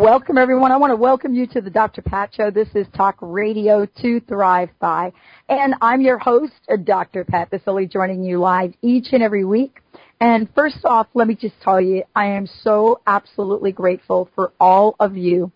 [0.00, 0.72] Welcome everyone.
[0.72, 2.00] I want to welcome you to the Dr.
[2.00, 2.50] Pat Show.
[2.50, 5.12] This is Talk Radio to Thrive By.
[5.46, 7.22] And I'm your host, uh, Dr.
[7.22, 9.82] Pat Baccili, joining you live each and every week.
[10.18, 14.96] And first off, let me just tell you, I am so absolutely grateful for all
[14.98, 15.52] of you.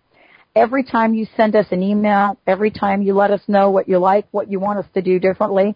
[0.55, 3.97] Every time you send us an email, every time you let us know what you
[3.97, 5.75] like, what you want us to do differently,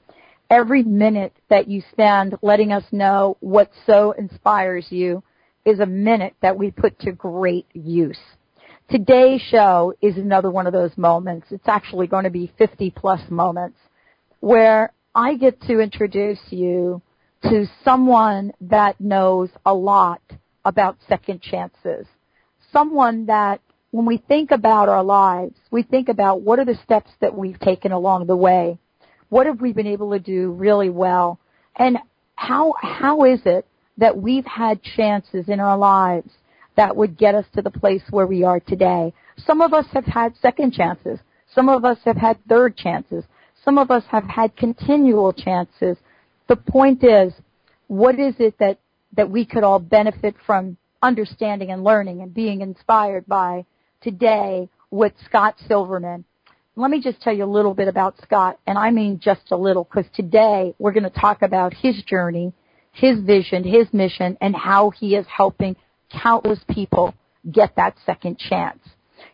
[0.50, 5.22] every minute that you spend letting us know what so inspires you
[5.64, 8.18] is a minute that we put to great use.
[8.90, 11.48] Today's show is another one of those moments.
[11.50, 13.76] It's actually going to be 50 plus moments
[14.40, 17.02] where I get to introduce you
[17.42, 20.22] to someone that knows a lot
[20.64, 22.06] about second chances.
[22.72, 27.10] Someone that when we think about our lives, we think about what are the steps
[27.20, 28.78] that we've taken along the way?
[29.28, 31.38] What have we been able to do really well?
[31.76, 31.98] And
[32.36, 33.66] how, how is it
[33.98, 36.30] that we've had chances in our lives
[36.78, 39.12] that would get us to the place where we are today.
[39.36, 41.18] Some of us have had second chances.
[41.52, 43.24] Some of us have had third chances.
[43.64, 45.96] Some of us have had continual chances.
[46.46, 47.32] The point is,
[47.88, 48.78] what is it that,
[49.16, 53.64] that we could all benefit from understanding and learning and being inspired by
[54.00, 56.24] today with Scott Silverman?
[56.76, 59.56] Let me just tell you a little bit about Scott, and I mean just a
[59.56, 62.52] little, because today we're going to talk about his journey,
[62.92, 65.74] his vision, his mission, and how he is helping
[66.10, 67.14] countless people
[67.50, 68.80] get that second chance.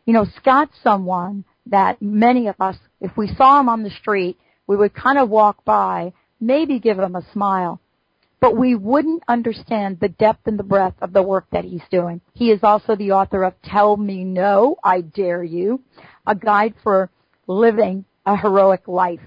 [0.05, 4.39] You know, Scott's someone that many of us, if we saw him on the street,
[4.67, 7.81] we would kind of walk by, maybe give him a smile,
[8.41, 12.21] but we wouldn't understand the depth and the breadth of the work that he's doing.
[12.35, 15.81] He is also the author of Tell Me No, I Dare You,
[16.27, 17.11] a guide for
[17.47, 19.21] living a heroic life.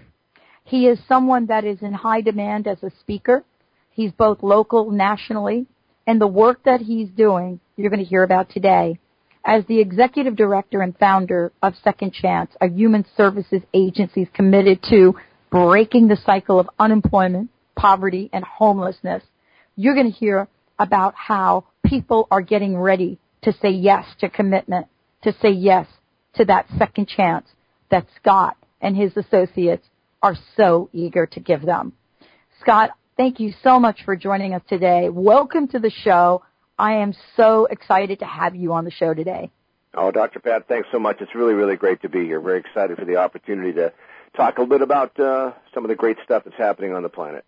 [0.63, 3.43] He is someone that is in high demand as a speaker.
[3.91, 5.65] He's both local, nationally,
[6.07, 8.97] and the work that he's doing, you're going to hear about today,
[9.45, 15.15] as the executive director and founder of Second Chance, a human services agency committed to
[15.51, 19.21] breaking the cycle of unemployment, poverty, and homelessness.
[19.75, 20.47] You're going to hear
[20.79, 24.87] about how people are getting ready to say yes to commitment,
[25.23, 25.87] to say yes
[26.35, 27.47] to that second chance
[27.89, 29.87] that Scott and his associates
[30.21, 31.93] are so eager to give them.
[32.61, 35.09] Scott, Thank you so much for joining us today.
[35.09, 36.43] Welcome to the show.
[36.77, 39.49] I am so excited to have you on the show today.
[39.95, 40.39] Oh, Dr.
[40.39, 41.17] Pat, thanks so much.
[41.19, 42.39] It's really, really great to be here.
[42.39, 43.91] Very excited for the opportunity to
[44.35, 47.09] talk a little bit about uh, some of the great stuff that's happening on the
[47.09, 47.43] planet.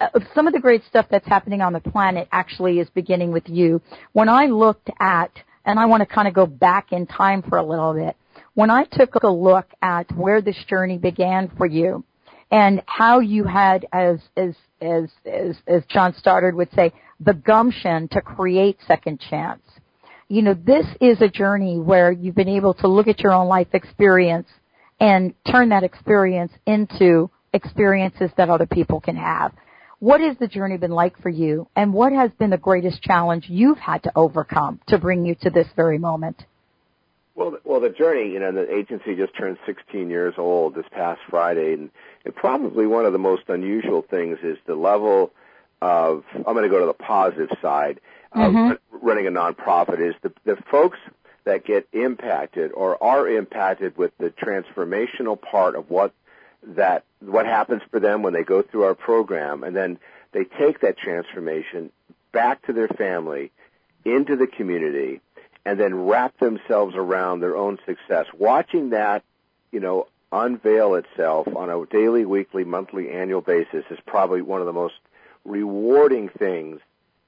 [0.00, 3.50] Uh, some of the great stuff that's happening on the planet actually is beginning with
[3.50, 3.82] you.
[4.12, 5.32] When I looked at,
[5.66, 8.16] and I want to kind of go back in time for a little bit,
[8.54, 12.04] when I took a look at where this journey began for you,
[12.52, 18.08] and how you had, as as as as, as John Stoddard would say, the gumption
[18.08, 19.62] to create Second Chance.
[20.28, 23.48] You know, this is a journey where you've been able to look at your own
[23.48, 24.48] life experience
[25.00, 29.52] and turn that experience into experiences that other people can have.
[29.98, 33.46] What has the journey been like for you, and what has been the greatest challenge
[33.48, 36.44] you've had to overcome to bring you to this very moment?
[37.34, 41.20] Well, well, the journey, you know, the agency just turned 16 years old this past
[41.30, 41.90] Friday, and,
[42.24, 45.32] and probably one of the most unusual things is the level
[45.80, 46.24] of.
[46.34, 48.00] I'm going to go to the positive side
[48.32, 49.06] of mm-hmm.
[49.06, 50.00] running a nonprofit.
[50.00, 50.98] Is the the folks
[51.44, 56.12] that get impacted or are impacted with the transformational part of what
[56.62, 59.98] that what happens for them when they go through our program, and then
[60.32, 61.90] they take that transformation
[62.30, 63.50] back to their family,
[64.04, 65.20] into the community
[65.64, 68.26] and then wrap themselves around their own success.
[68.36, 69.22] Watching that,
[69.70, 74.66] you know, unveil itself on a daily, weekly, monthly, annual basis is probably one of
[74.66, 74.94] the most
[75.44, 76.80] rewarding things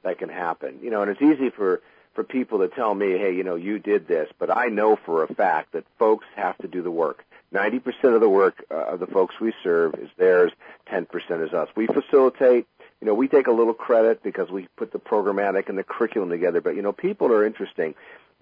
[0.02, 0.78] that can happen.
[0.82, 1.82] You know, and it's easy for
[2.14, 5.22] for people to tell me, "Hey, you know, you did this," but I know for
[5.22, 7.24] a fact that folks have to do the work.
[7.52, 10.52] 90% of the work uh, of the folks we serve is theirs,
[10.86, 11.68] 10% is us.
[11.76, 12.66] We facilitate,
[13.00, 16.30] you know, we take a little credit because we put the programmatic and the curriculum
[16.30, 17.94] together, but you know, people are interesting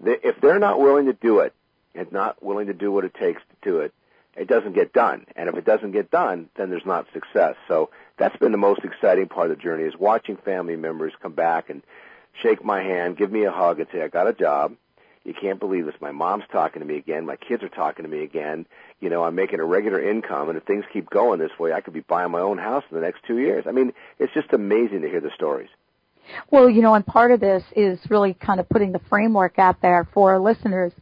[0.05, 1.53] if they're not willing to do it
[1.95, 3.93] and not willing to do what it takes to do it,
[4.35, 5.25] it doesn't get done.
[5.35, 7.55] And if it doesn't get done, then there's not success.
[7.67, 11.33] So that's been the most exciting part of the journey is watching family members come
[11.33, 11.83] back and
[12.41, 14.75] shake my hand, give me a hug and say, I got a job.
[15.23, 15.95] you can't believe this.
[16.01, 17.25] My mom's talking to me again.
[17.25, 18.65] My kids are talking to me again.
[18.99, 21.81] You know, I'm making a regular income, and if things keep going this way, I
[21.81, 23.65] could be buying my own house in the next two years.
[23.67, 25.69] I mean, it's just amazing to hear the stories.
[26.51, 29.81] Well, you know, and part of this is really kind of putting the framework out
[29.81, 30.93] there for our listeners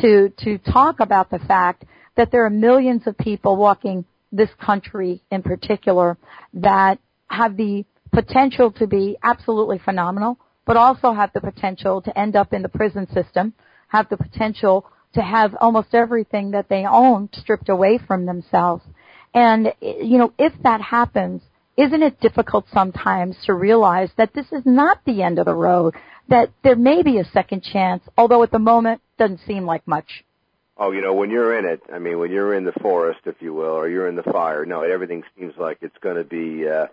[0.00, 1.84] to to talk about the fact
[2.16, 6.16] that there are millions of people walking this country in particular
[6.52, 6.98] that
[7.28, 12.52] have the potential to be absolutely phenomenal, but also have the potential to end up
[12.52, 13.52] in the prison system,
[13.88, 18.82] have the potential to have almost everything that they own stripped away from themselves.
[19.34, 21.42] And, you know, if that happens,
[21.78, 25.94] isn't it difficult sometimes to realize that this is not the end of the road,
[26.28, 30.24] that there may be a second chance, although at the moment doesn't seem like much?
[30.76, 33.36] Oh, you know, when you're in it, I mean, when you're in the forest, if
[33.40, 36.68] you will, or you're in the fire, no, everything seems like it's going to be
[36.68, 36.86] uh,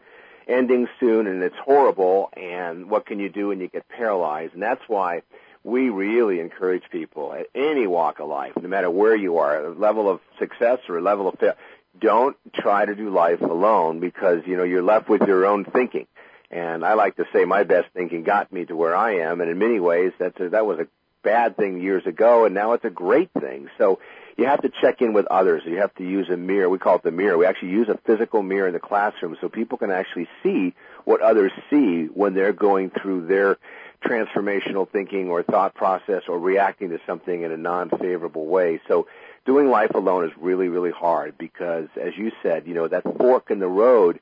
[0.47, 2.29] ending soon, and it's horrible.
[2.37, 4.53] And what can you do when you get paralyzed?
[4.53, 5.23] And that's why
[5.63, 9.73] we really encourage people at any walk of life, no matter where you are, a
[9.73, 11.55] level of success or a level of failure,
[11.99, 16.07] don't try to do life alone because you know you're left with your own thinking.
[16.51, 19.49] And I like to say my best thinking got me to where I am, and
[19.49, 20.87] in many ways that's a, that was a
[21.23, 23.69] bad thing years ago, and now it's a great thing.
[23.77, 23.99] So
[24.37, 25.63] you have to check in with others.
[25.65, 26.69] You have to use a mirror.
[26.69, 27.37] We call it the mirror.
[27.37, 31.21] We actually use a physical mirror in the classroom so people can actually see what
[31.21, 33.57] others see when they're going through their
[34.03, 38.79] transformational thinking or thought process or reacting to something in a non-favorable way.
[38.87, 39.07] So
[39.45, 43.51] doing life alone is really, really hard because as you said, you know, that fork
[43.51, 44.19] in the road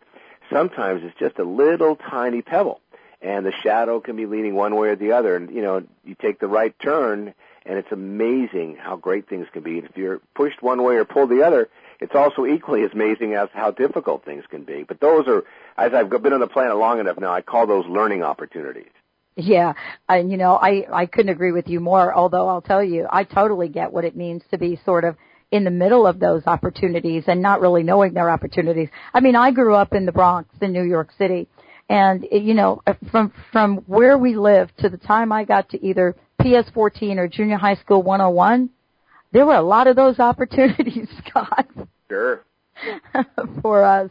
[0.51, 2.81] sometimes it's just a little tiny pebble
[3.23, 5.35] and the shadow can be leaning one way or the other.
[5.35, 7.33] And you know, you take the right turn,
[7.65, 9.79] and it's amazing how great things can be.
[9.79, 11.69] If you're pushed one way or pulled the other,
[12.01, 14.83] it's also equally as amazing as how difficult things can be.
[14.83, 15.45] But those are,
[15.77, 18.91] as I've been on the planet long enough now, I call those learning opportunities.
[19.35, 19.73] Yeah,
[20.07, 22.13] and you know, I I couldn't agree with you more.
[22.13, 25.15] Although I'll tell you, I totally get what it means to be sort of
[25.51, 28.89] in the middle of those opportunities and not really knowing their opportunities.
[29.13, 31.47] I mean, I grew up in the Bronx in New York City
[31.89, 32.81] and you know,
[33.11, 37.57] from from where we lived to the time I got to either PS14 or junior
[37.57, 38.69] high school 101,
[39.31, 41.67] there were a lot of those opportunities, Scott.
[42.09, 42.43] Sure.
[43.61, 44.09] for us.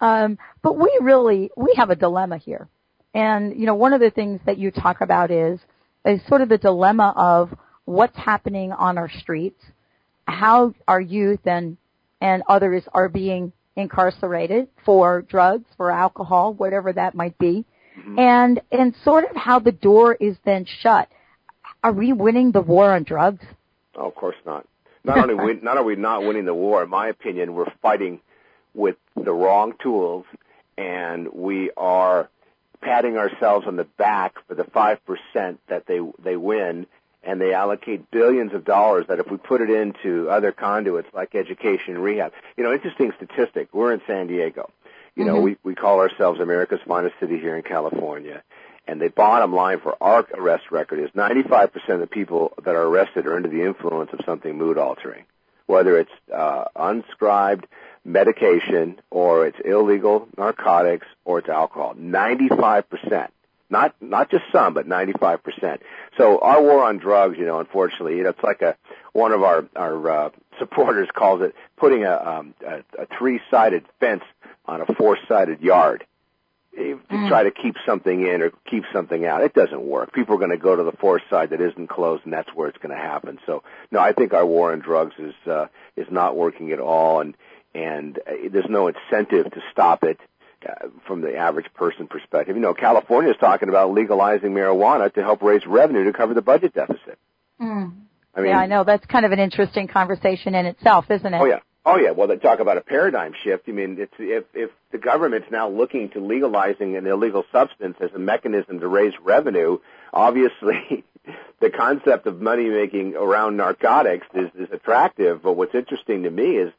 [0.00, 2.68] Um, but we really we have a dilemma here.
[3.16, 5.58] And you know, one of the things that you talk about is
[6.04, 7.50] is sort of the dilemma of
[7.86, 9.60] what's happening on our streets,
[10.28, 11.78] how our youth and
[12.20, 17.64] and others are being incarcerated for drugs, for alcohol, whatever that might be,
[17.98, 18.18] mm-hmm.
[18.18, 21.08] and and sort of how the door is then shut.
[21.82, 23.46] Are we winning the war on drugs?
[23.94, 24.66] Oh, of course not.
[25.04, 28.20] Not only we, not are we not winning the war, in my opinion, we're fighting
[28.74, 30.26] with the wrong tools,
[30.76, 32.28] and we are
[32.80, 36.86] patting ourselves on the back for the five percent that they they win
[37.26, 41.34] and they allocate billions of dollars that if we put it into other conduits like
[41.34, 43.68] education and rehab, you know, interesting statistic.
[43.72, 44.70] We're in San Diego.
[45.16, 45.44] You know, mm-hmm.
[45.44, 48.42] we, we call ourselves America's finest city here in California.
[48.86, 52.84] And the bottom line for our arrest record is 95% of the people that are
[52.84, 55.24] arrested are under the influence of something mood altering.
[55.66, 57.66] Whether it's, uh, unscribed
[58.06, 61.94] medication or it's illegal narcotics or it's alcohol.
[61.94, 63.28] 95%.
[63.68, 65.80] Not not just some, but 95%.
[66.16, 68.76] So our war on drugs, you know, unfortunately, you know, it's like a
[69.12, 74.22] one of our our uh, supporters calls it putting a, um, a, a three-sided fence
[74.66, 76.06] on a four-sided yard
[76.76, 77.28] to mm.
[77.28, 79.42] try to keep something in or keep something out.
[79.42, 80.12] It doesn't work.
[80.12, 82.68] People are going to go to the fourth side that isn't closed, and that's where
[82.68, 83.38] it's going to happen.
[83.46, 85.66] So, no, I think our war on drugs is uh,
[85.96, 87.34] is not working at all, and
[87.76, 90.18] and uh, there's no incentive to stop it
[90.66, 92.56] uh, from the average person perspective.
[92.56, 96.42] You know, California is talking about legalizing marijuana to help raise revenue to cover the
[96.42, 97.18] budget deficit.
[97.60, 97.92] Mm.
[98.34, 101.40] I mean, yeah, I know that's kind of an interesting conversation in itself, isn't it?
[101.40, 101.60] Oh yeah.
[101.88, 103.68] Oh yeah, well, they talk about a paradigm shift.
[103.68, 108.10] I mean, it's, if if the government's now looking to legalizing an illegal substance as
[108.12, 109.78] a mechanism to raise revenue,
[110.12, 111.04] obviously,
[111.60, 115.42] the concept of money making around narcotics is is attractive.
[115.42, 116.72] But what's interesting to me is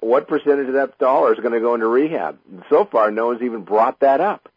[0.00, 2.38] what percentage of that dollar is going to go into rehab?
[2.68, 4.48] So far, no one's even brought that up.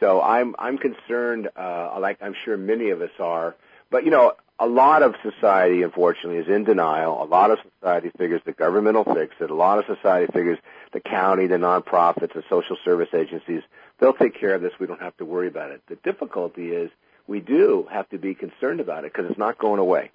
[0.00, 3.56] So I'm I'm concerned, uh, like I'm sure many of us are.
[3.90, 7.22] But you know, a lot of society, unfortunately, is in denial.
[7.22, 9.50] A lot of society figures the government will fix it.
[9.50, 10.58] A lot of society figures
[10.92, 13.62] the county, the nonprofits, the social service agencies,
[13.98, 14.72] they'll take care of this.
[14.78, 15.82] We don't have to worry about it.
[15.88, 16.90] The difficulty is
[17.26, 20.10] we do have to be concerned about it because it's not going away,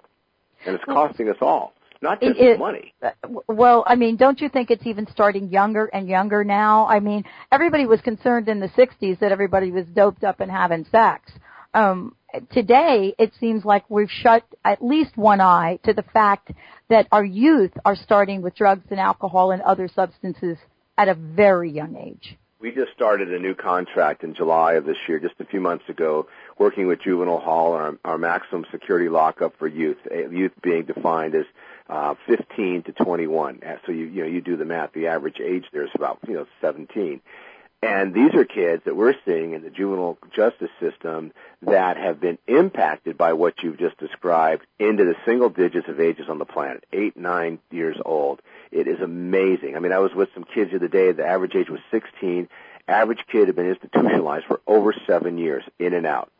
[0.66, 2.94] and it's costing us all not just it, money.
[3.02, 3.10] Uh,
[3.48, 6.86] well, I mean, don't you think it's even starting younger and younger now?
[6.86, 10.84] I mean, everybody was concerned in the 60s that everybody was doped up and having
[10.90, 11.30] sex.
[11.74, 12.14] um,
[12.50, 16.50] today it seems like we've shut at least one eye to the fact
[16.88, 20.56] that our youth are starting with drugs and alcohol and other substances
[20.98, 22.36] at a very young age.
[22.60, 25.86] We just started a new contract in July of this year, just a few months
[25.88, 29.98] ago, working with Juvenile Hall our, our maximum security lockup for youth.
[30.10, 31.44] Youth being defined as
[31.88, 33.60] uh, 15 to 21.
[33.86, 34.92] So you you know you do the math.
[34.92, 37.20] The average age there is about you know 17.
[37.84, 42.38] And these are kids that we're seeing in the juvenile justice system that have been
[42.46, 46.84] impacted by what you've just described into the single digits of ages on the planet,
[46.94, 48.40] eight, nine years old.
[48.72, 49.76] It is amazing.
[49.76, 51.12] I mean, I was with some kids the other day.
[51.12, 52.48] The average age was 16.
[52.88, 56.30] Average kid had been institutionalized for over seven years, in and out.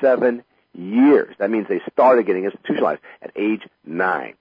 [0.00, 0.42] Seven
[0.74, 1.36] years.
[1.38, 4.34] That means they started getting institutionalized at age nine.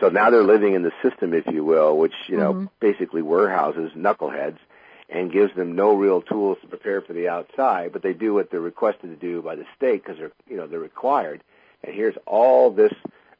[0.00, 2.66] So now they're living in the system, if you will, which, you know, mm-hmm.
[2.80, 4.58] basically warehouses knuckleheads
[5.08, 8.50] and gives them no real tools to prepare for the outside, but they do what
[8.50, 11.42] they're requested to do by the state because they're, you know, they're required.
[11.84, 12.92] And here's all this,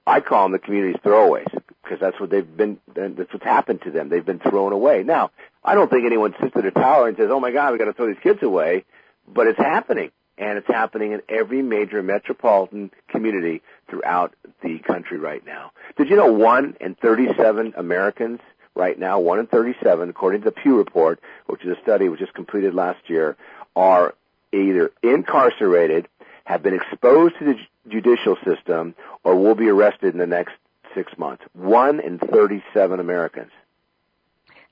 [0.07, 1.51] I call them the community's throwaways
[1.83, 4.09] because that's what they've been, that's what's happened to them.
[4.09, 5.03] They've been thrown away.
[5.03, 5.33] Now,
[5.65, 7.87] I don't think anyone sits at their tower and says, oh my God, we got
[7.87, 8.85] to throw these kids away,
[9.27, 10.13] but it's happening.
[10.39, 15.73] And it's happening in every major metropolitan community throughout the country right now.
[15.97, 18.41] Did you know one in 37 Americans
[18.77, 22.21] right now, 1 in 37, according to the Pew Report, which is a study which
[22.21, 23.37] was just completed last year,
[23.75, 24.15] are
[24.53, 26.09] either incarcerated,
[26.45, 27.55] have been exposed to the
[27.89, 28.95] judicial system,
[29.25, 30.55] or will be arrested in the next
[30.95, 31.43] six months.
[31.55, 33.51] 1 in 37 Americans.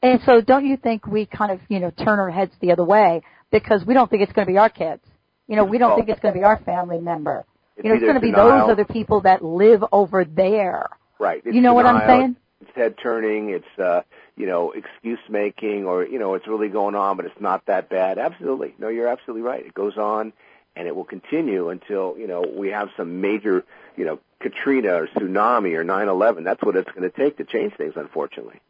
[0.02, 2.84] And so don't you think we kind of, you know, turn our heads the other
[2.84, 5.02] way because we don't think it's going to be our kids.
[5.48, 5.96] You know, we don't oh.
[5.96, 7.46] think it's going to be our family member.
[7.76, 10.88] It's you know, it's going to be those other people that live over there.
[11.18, 11.42] Right.
[11.44, 11.94] It's you know denial.
[11.94, 12.36] what I'm saying?
[12.66, 14.02] it's head turning, it's uh,
[14.36, 17.88] you know excuse making, or you know it's really going on, but it's not that
[17.88, 18.18] bad.
[18.18, 19.64] Absolutely, no, you're absolutely right.
[19.64, 20.32] It goes on,
[20.76, 23.64] and it will continue until you know we have some major
[23.96, 26.44] you know Katrina or tsunami or 9/11.
[26.44, 28.60] That's what it's going to take to change things, unfortunately.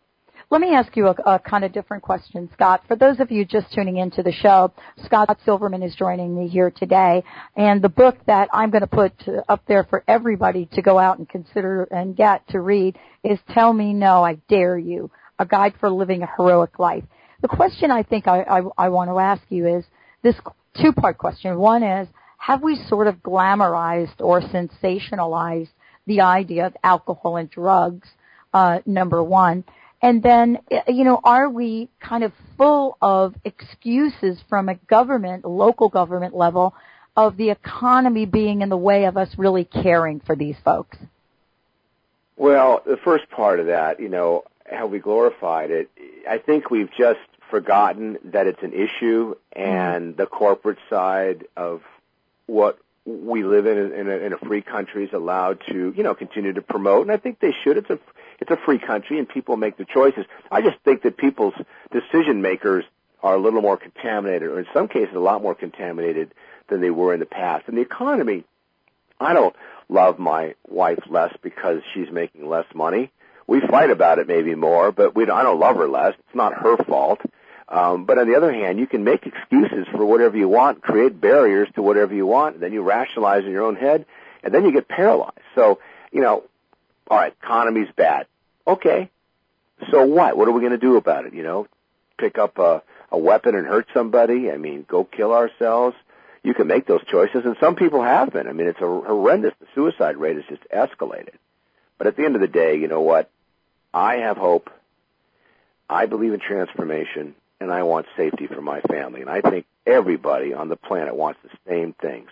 [0.51, 2.83] Let me ask you a, a, kind of different question, Scott.
[2.87, 4.73] For those of you just tuning into the show,
[5.05, 7.25] Scott Silverman is joining me here today,
[7.57, 9.15] and the book that I'm going to put
[9.49, 13.73] up there for everybody to go out and consider and get to read is Tell
[13.73, 17.05] Me No, I Dare You, a guide for living a heroic life.
[17.41, 19.85] The question I think I, I, I want to ask you is
[20.23, 20.37] this
[20.81, 21.59] two-part question.
[21.59, 25.71] One is, have we sort of glamorized or sensationalized
[26.07, 28.09] the idea of alcohol and drugs?
[28.53, 29.65] Uh, number one.
[30.05, 35.47] And then, eh, you know, are we kind of full of excuses from a government,
[35.47, 36.75] local government level
[37.17, 40.99] of the economy being in the way of us really caring for these folks?
[42.37, 45.91] Well, the first part of that, you know, how we glorified it,
[46.29, 47.21] I think we've just
[47.51, 51.81] forgotten that it's an issue and the corporate side of
[52.45, 56.15] what we live in in a, in a free country is allowed to, you know,
[56.15, 57.79] continue to promote, and I think they should.
[57.79, 57.99] It's a
[58.41, 60.25] it's a free country, and people make the choices.
[60.51, 61.55] I just think that people's
[61.91, 62.85] decision makers
[63.23, 66.33] are a little more contaminated, or in some cases, a lot more contaminated
[66.69, 67.69] than they were in the past.
[67.69, 68.45] And the economy,
[69.19, 69.55] I don't
[69.89, 73.11] love my wife less because she's making less money.
[73.47, 76.15] We fight about it maybe more, but we don't, I don't love her less.
[76.19, 77.21] It's not her fault.
[77.69, 81.19] Um, but on the other hand, you can make excuses for whatever you want, create
[81.19, 84.05] barriers to whatever you want, and then you rationalize in your own head,
[84.43, 85.39] and then you get paralyzed.
[85.55, 85.79] So,
[86.13, 86.45] you know,
[87.09, 88.27] all right, economy's bad.
[88.67, 89.11] Okay.
[89.91, 90.37] So what?
[90.37, 91.35] What are we going to do about it?
[91.35, 91.67] You know,
[92.19, 94.51] pick up a, a weapon and hurt somebody?
[94.51, 95.97] I mean, go kill ourselves?
[96.43, 98.47] You can make those choices, and some people have been.
[98.47, 99.55] I mean, it's a horrendous.
[99.61, 101.35] The suicide rate has just escalated.
[101.97, 103.31] But at the end of the day, you know what?
[103.93, 104.71] I have hope.
[105.89, 109.21] I believe in transformation and I want safety for my family.
[109.21, 112.31] And I think everybody on the planet wants the same things,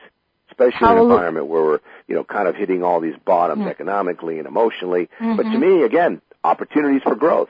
[0.52, 1.04] especially Hallelujah.
[1.04, 3.70] in an environment where we're, you know, kind of hitting all these bottoms mm-hmm.
[3.70, 5.08] economically and emotionally.
[5.20, 5.36] Mm-hmm.
[5.36, 7.48] But to me, again, opportunities for growth.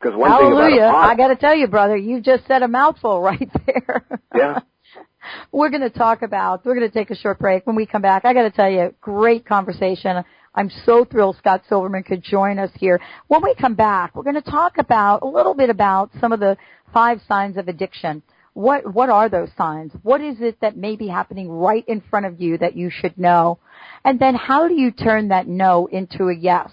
[0.00, 0.70] Because one Hallelujah.
[0.70, 3.50] thing about pot, I got to tell you, brother, you just said a mouthful right
[3.66, 4.06] there.
[4.34, 4.60] Yeah.
[5.52, 6.64] we're going to talk about.
[6.64, 7.66] We're going to take a short break.
[7.66, 10.24] When we come back, I got to tell you, great conversation.
[10.54, 13.00] I'm so thrilled Scott Silverman could join us here.
[13.26, 16.40] When we come back, we're going to talk about a little bit about some of
[16.40, 16.56] the
[16.92, 18.22] five signs of addiction.
[18.58, 19.92] What, what are those signs?
[20.02, 23.16] What is it that may be happening right in front of you that you should
[23.16, 23.60] know?
[24.04, 26.68] And then how do you turn that no into a yes?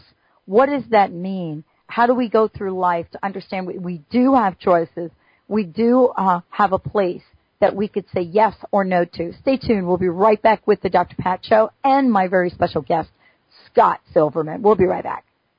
[0.47, 1.63] What does that mean?
[1.85, 5.11] How do we go through life to understand we, we do have choices?
[5.47, 7.21] We do uh, have a place
[7.61, 9.33] that we could say yes or no to.
[9.41, 9.87] Stay tuned.
[9.87, 11.15] We'll be right back with the Dr.
[11.19, 13.09] Pat Show and my very special guest,
[13.67, 14.63] Scott Silverman.
[14.63, 15.23] We'll be right back.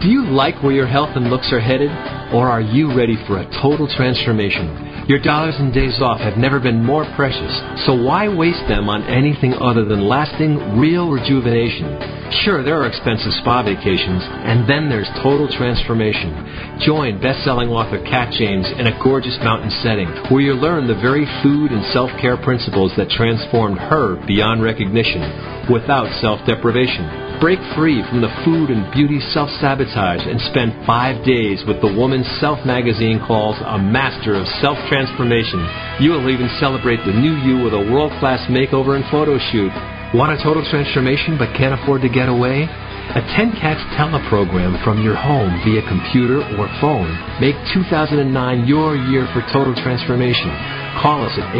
[0.00, 1.90] Do you like where your health and looks are headed?
[2.32, 4.94] Or are you ready for a total transformation?
[5.06, 7.52] Your dollars and days off have never been more precious,
[7.84, 12.32] so why waste them on anything other than lasting, real rejuvenation?
[12.40, 16.32] Sure, there are expensive spa vacations, and then there's total transformation.
[16.80, 21.26] Join best-selling author Kat James in a gorgeous mountain setting where you'll learn the very
[21.42, 25.20] food and self-care principles that transformed her beyond recognition
[25.68, 27.24] without self-deprivation.
[27.40, 32.13] Break free from the food and beauty self-sabotage and spend five days with the woman
[32.38, 35.58] Self magazine calls a master of self-transformation.
[35.98, 39.72] You will even celebrate the new you with a world-class makeover and photo shoot.
[40.14, 42.70] Want a total transformation but can't afford to get away?
[43.18, 47.10] Attend Kat's teleprogram from your home via computer or phone.
[47.40, 48.22] Make 2009
[48.66, 50.54] your year for total transformation.
[51.02, 51.50] Call us at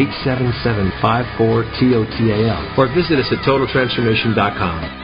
[1.02, 5.03] 877-54-TOTAL or visit us at totaltransformation.com.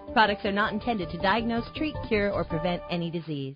[0.13, 3.55] Products are not intended to diagnose, treat, cure, or prevent any disease.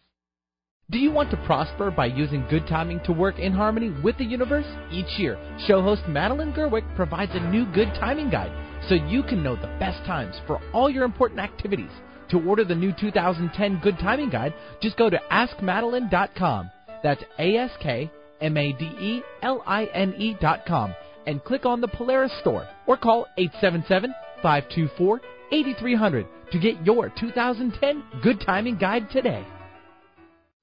[0.89, 4.23] Do you want to prosper by using good timing to work in harmony with the
[4.23, 4.67] universe?
[4.91, 8.51] Each year, show host Madeline Gerwick provides a new good timing guide
[8.87, 11.89] so you can know the best times for all your important activities.
[12.29, 16.71] To order the new 2010 Good Timing Guide, just go to askmadeline.com.
[17.03, 20.95] That's A S K M A D E L I N E.com
[21.27, 28.03] and click on the Polaris store or call 877 524 8300 to get your 2010
[28.21, 29.45] Good Timing Guide today.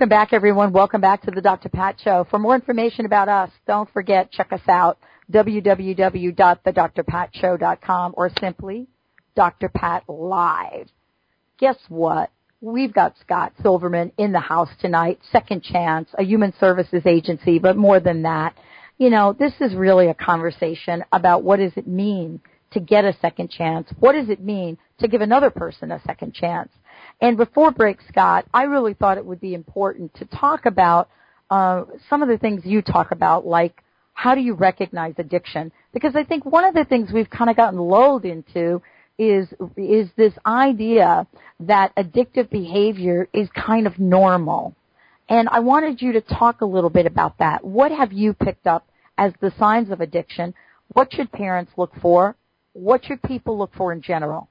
[0.00, 0.72] Welcome back, everyone.
[0.72, 1.68] Welcome back to the Dr.
[1.68, 2.24] Pat Show.
[2.30, 4.96] For more information about us, don't forget, check us out,
[5.32, 8.86] www.thedrpatshow.com or simply
[9.34, 9.68] Dr.
[9.68, 10.86] Pat Live.
[11.58, 12.30] Guess what?
[12.62, 17.74] We've got Scott Silverman in the house tonight, Second Chance, a human services agency, but
[17.74, 18.54] more than that,
[18.98, 22.42] you know, this is really a conversation about what does it mean
[22.72, 23.88] to get a second chance?
[23.98, 26.68] What does it mean to give another person a second chance?
[27.22, 31.08] And before break, Scott, I really thought it would be important to talk about
[31.48, 35.72] uh, some of the things you talk about, like how do you recognize addiction?
[35.94, 38.82] Because I think one of the things we've kind of gotten lulled into
[39.20, 41.26] is is this idea
[41.60, 44.74] that addictive behavior is kind of normal.
[45.28, 47.62] And I wanted you to talk a little bit about that.
[47.62, 50.54] What have you picked up as the signs of addiction?
[50.94, 52.34] What should parents look for?
[52.72, 54.48] What should people look for in general?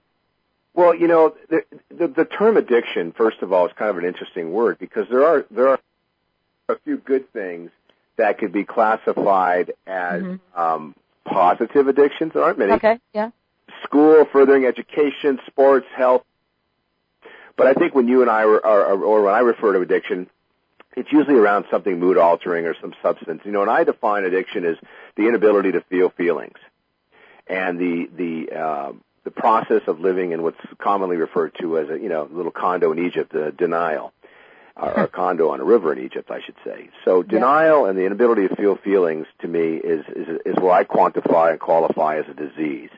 [0.76, 4.06] Well, you know, the, the, the term addiction, first of all, is kind of an
[4.06, 5.80] interesting word because there are there are
[6.70, 7.72] a few good things
[8.18, 10.62] that could be classified as mm-hmm.
[10.62, 12.34] um, positive addictions.
[12.36, 12.74] There aren't many.
[12.74, 13.00] Okay.
[13.14, 13.32] Yeah
[13.84, 16.24] school, furthering education, sports, health.
[17.56, 20.30] But I think when you and I are, are, or when I refer to addiction,
[20.96, 23.42] it's usually around something mood altering or some substance.
[23.46, 24.78] You know, and I define addiction as
[25.16, 26.58] the inability to feel feelings
[27.50, 28.92] and the the uh,
[29.24, 32.92] the process of living in what's commonly referred to as a you know little condo
[32.92, 34.14] in Egypt, uh, denial,
[34.76, 36.90] or, a condo on a river in Egypt, I should say.
[37.04, 40.84] So denial and the inability to feel feelings to me is is is what I
[40.84, 42.92] quantify and qualify as a disease.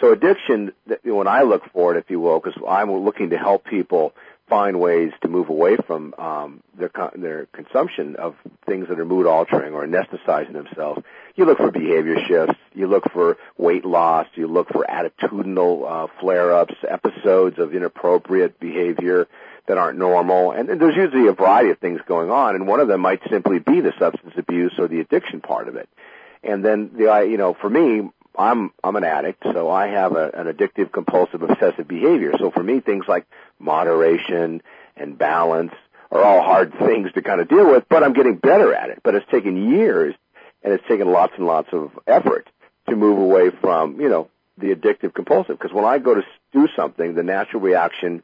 [0.00, 0.72] So addiction,
[1.04, 4.14] when I look for it, if you will, because I'm looking to help people
[4.48, 8.34] find ways to move away from um, their their consumption of
[8.66, 11.02] things that are mood altering or anesthetizing themselves.
[11.36, 12.58] You look for behavior shifts.
[12.74, 14.26] You look for weight loss.
[14.34, 19.28] You look for attitudinal uh, flare-ups, episodes of inappropriate behavior
[19.66, 22.56] that aren't normal, and, and there's usually a variety of things going on.
[22.56, 25.76] And one of them might simply be the substance abuse or the addiction part of
[25.76, 25.88] it.
[26.42, 30.30] And then the you know for me I'm I'm an addict, so I have a,
[30.30, 32.32] an addictive compulsive obsessive behavior.
[32.38, 33.26] So for me, things like
[33.58, 34.62] moderation
[34.96, 35.72] and balance
[36.10, 39.00] are all hard things to kind of deal with, but I'm getting better at it.
[39.02, 40.14] But it's taken years,
[40.62, 42.48] and it's taken lots and lots of effort
[42.88, 45.58] to move away from you know the addictive compulsive.
[45.58, 48.22] Because when I go to do something, the natural reaction,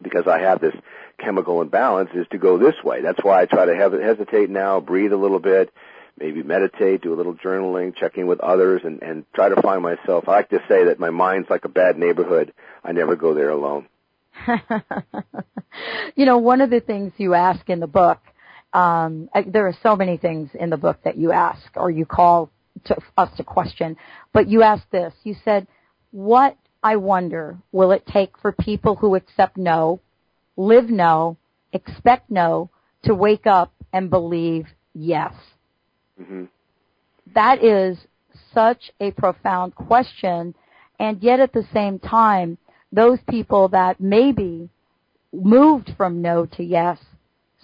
[0.00, 0.74] because I have this
[1.18, 3.00] chemical imbalance, is to go this way.
[3.00, 5.72] That's why I try to have, hesitate now, breathe a little bit
[6.18, 9.82] maybe meditate, do a little journaling, check in with others, and, and try to find
[9.82, 10.28] myself.
[10.28, 12.52] I like to say that my mind's like a bad neighborhood.
[12.84, 13.86] I never go there alone.
[16.16, 18.18] you know, one of the things you ask in the book,
[18.72, 22.50] um, there are so many things in the book that you ask or you call
[22.84, 23.96] to us to question,
[24.32, 25.12] but you asked this.
[25.22, 25.66] You said,
[26.10, 30.00] what I wonder will it take for people who accept no,
[30.56, 31.36] live no,
[31.72, 32.70] expect no,
[33.04, 35.32] to wake up and believe yes?
[36.20, 36.44] Mm-hmm.
[37.34, 37.98] That is
[38.54, 40.54] such a profound question,
[40.98, 42.58] and yet at the same time,
[42.92, 44.70] those people that maybe
[45.32, 46.98] moved from no to yes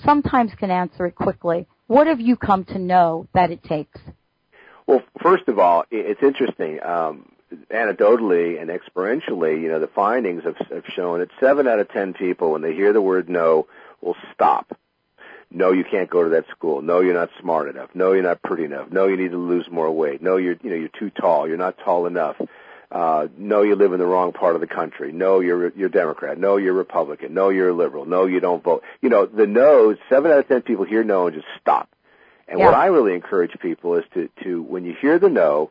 [0.04, 1.66] sometimes can answer it quickly.
[1.86, 4.00] What have you come to know that it takes?
[4.86, 6.82] Well, first of all, it's interesting.
[6.82, 7.32] Um,
[7.70, 12.14] anecdotally and experientially, you know, the findings have, have shown that seven out of ten
[12.14, 13.66] people, when they hear the word no,
[14.00, 14.76] will stop
[15.54, 16.80] no, you can't go to that school.
[16.82, 17.90] No, you're not smart enough.
[17.94, 18.90] No, you're not pretty enough.
[18.90, 20.22] No, you need to lose more weight.
[20.22, 21.46] No, you're you know you're too tall.
[21.46, 22.36] You're not tall enough.
[22.90, 25.12] Uh, no, you live in the wrong part of the country.
[25.12, 26.38] No, you're you're Democrat.
[26.38, 27.34] No, you're Republican.
[27.34, 28.06] No, you're a liberal.
[28.06, 28.82] No, you don't vote.
[29.00, 29.98] You know the no's.
[30.08, 31.88] Seven out of ten people hear no and just stop.
[32.48, 32.66] And yeah.
[32.66, 35.70] what I really encourage people is to to when you hear the no,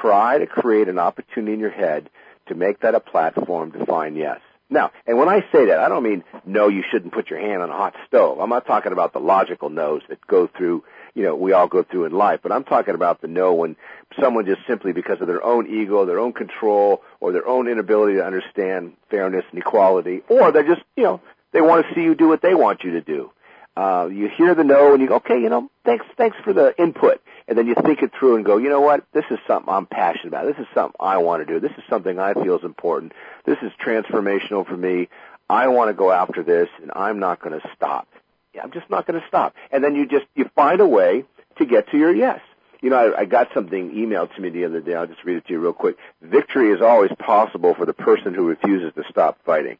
[0.00, 2.10] try to create an opportunity in your head
[2.46, 4.40] to make that a platform to find yes.
[4.70, 7.60] Now, and when I say that, I don't mean no, you shouldn't put your hand
[7.60, 8.38] on a hot stove.
[8.38, 11.82] I'm not talking about the logical no's that go through, you know, we all go
[11.82, 13.74] through in life, but I'm talking about the no when
[14.20, 18.14] someone just simply because of their own ego, their own control, or their own inability
[18.14, 21.20] to understand fairness and equality, or they're just, you know,
[21.52, 23.32] they want to see you do what they want you to do.
[23.76, 26.74] Uh, you hear the no and you go, okay, you know, thanks, thanks for the
[26.80, 27.20] input.
[27.50, 29.04] And then you think it through and go, you know what?
[29.12, 30.46] This is something I'm passionate about.
[30.46, 31.58] This is something I want to do.
[31.58, 33.12] This is something I feel is important.
[33.44, 35.08] This is transformational for me.
[35.48, 38.06] I want to go after this and I'm not going to stop.
[38.54, 39.56] Yeah, I'm just not going to stop.
[39.72, 41.24] And then you just, you find a way
[41.58, 42.40] to get to your yes.
[42.80, 44.94] You know, I, I got something emailed to me the other day.
[44.94, 45.96] I'll just read it to you real quick.
[46.22, 49.76] Victory is always possible for the person who refuses to stop fighting.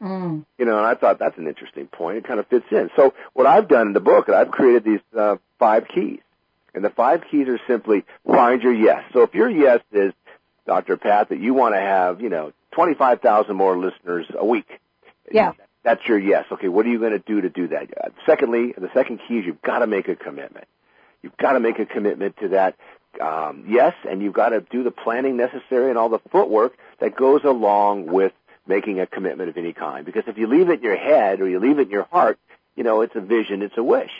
[0.00, 0.44] Mm.
[0.56, 2.18] You know, and I thought that's an interesting point.
[2.18, 2.90] It kind of fits in.
[2.94, 6.20] So what I've done in the book, I've created these uh, five keys.
[6.74, 9.04] And the five keys are simply find your yes.
[9.12, 10.12] So if your yes is,
[10.66, 10.96] Dr.
[10.96, 14.80] Pat, that you want to have, you know, 25,000 more listeners a week.
[15.30, 15.52] Yeah.
[15.82, 16.46] That's your yes.
[16.52, 17.88] Okay, what are you going to do to do that?
[17.98, 20.66] Uh, secondly, the second key is you've got to make a commitment.
[21.22, 22.76] You've got to make a commitment to that
[23.20, 27.14] um, yes, and you've got to do the planning necessary and all the footwork that
[27.14, 28.32] goes along with
[28.66, 30.06] making a commitment of any kind.
[30.06, 32.38] Because if you leave it in your head or you leave it in your heart,
[32.76, 34.12] you know, it's a vision, it's a wish.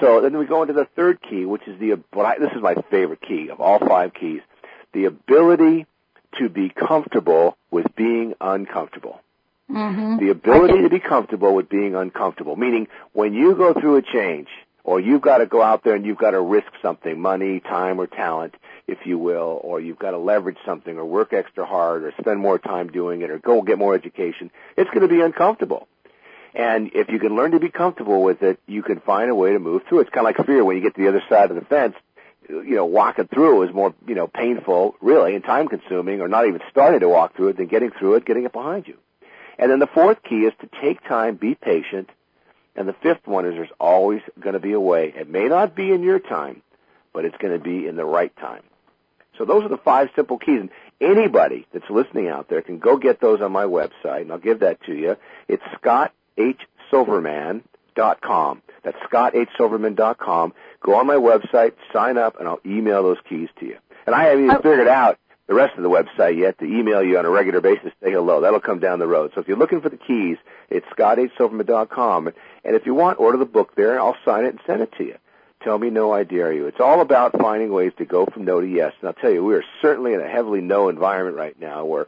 [0.00, 1.98] So then we go into the third key, which is the,
[2.38, 4.40] this is my favorite key of all five keys,
[4.92, 5.86] the ability
[6.38, 9.20] to be comfortable with being uncomfortable.
[9.70, 10.18] Mm-hmm.
[10.24, 14.48] The ability to be comfortable with being uncomfortable, meaning when you go through a change,
[14.88, 18.00] or you've got to go out there and you've got to risk something, money, time,
[18.00, 18.54] or talent,
[18.86, 22.40] if you will, or you've got to leverage something or work extra hard or spend
[22.40, 25.86] more time doing it or go get more education, it's going to be uncomfortable.
[26.58, 29.52] And if you can learn to be comfortable with it, you can find a way
[29.52, 30.02] to move through it.
[30.02, 31.94] It's kind of like fear when you get to the other side of the fence.
[32.48, 36.48] You know, walking through is more, you know, painful, really, and time consuming, or not
[36.48, 38.96] even starting to walk through it than getting through it, getting it behind you.
[39.56, 42.10] And then the fourth key is to take time, be patient,
[42.74, 45.12] and the fifth one is there's always going to be a way.
[45.14, 46.62] It may not be in your time,
[47.12, 48.62] but it's going to be in the right time.
[49.36, 50.60] So those are the five simple keys.
[50.60, 54.38] And anybody that's listening out there can go get those on my website, and I'll
[54.38, 55.16] give that to you.
[55.48, 55.62] It's
[56.38, 58.62] scotthsilverman.com.
[58.82, 60.54] That's scotthsilverman.com.
[60.80, 63.78] Go on my website, sign up, and I'll email those keys to you.
[64.06, 64.60] And I haven't even oh.
[64.60, 67.92] figured out the rest of the website yet to email you on a regular basis,
[68.02, 68.42] say hello.
[68.42, 69.32] That'll come down the road.
[69.34, 70.36] So if you're looking for the keys,
[70.70, 72.32] it's scotthsilverman.com.
[72.64, 73.92] And if you want, order the book there.
[73.92, 75.16] and I'll sign it and send it to you.
[75.62, 76.66] Tell me no, I dare you.
[76.66, 78.92] It's all about finding ways to go from no to yes.
[79.00, 82.06] And I'll tell you, we are certainly in a heavily no environment right now where,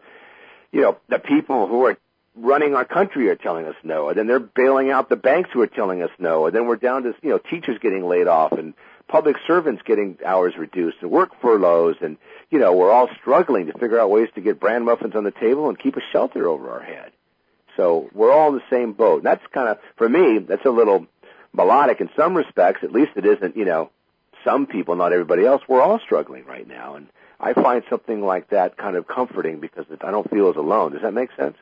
[0.71, 1.99] you know, the people who are
[2.37, 5.61] running our country are telling us no, and then they're bailing out the banks who
[5.61, 8.53] are telling us no, and then we're down to you know teachers getting laid off
[8.53, 8.75] and
[9.09, 12.17] public servants getting hours reduced and work furloughs, and
[12.51, 15.33] you know we're all struggling to figure out ways to get bran muffins on the
[15.33, 17.13] table and keep a shelter over our head.
[17.77, 19.19] So we're all in the same boat.
[19.19, 21.07] And that's kind of for me that's a little
[21.53, 22.85] melodic in some respects.
[22.85, 23.91] At least it isn't you know
[24.45, 25.63] some people, not everybody else.
[25.69, 29.87] We're all struggling right now, and I find something like that kind of comforting because
[30.01, 30.93] I don't feel as alone.
[30.93, 31.57] Does that make sense?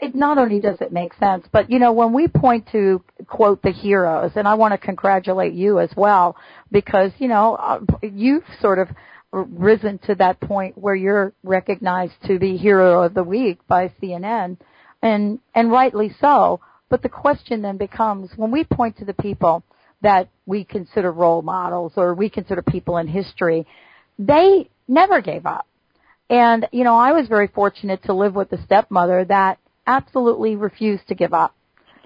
[0.00, 3.62] It not only does it make sense, but you know, when we point to quote
[3.62, 6.36] the heroes, and I want to congratulate you as well,
[6.70, 8.88] because you know, uh, you've sort of
[9.32, 14.56] risen to that point where you're recognized to be hero of the week by CNN,
[15.02, 16.60] and and rightly so.
[16.88, 19.62] But the question then becomes when we point to the people
[20.02, 23.66] that we consider role models or we consider people in history,
[24.18, 25.66] they never gave up.
[26.28, 31.08] And, you know, I was very fortunate to live with a stepmother that absolutely refused
[31.08, 31.54] to give up.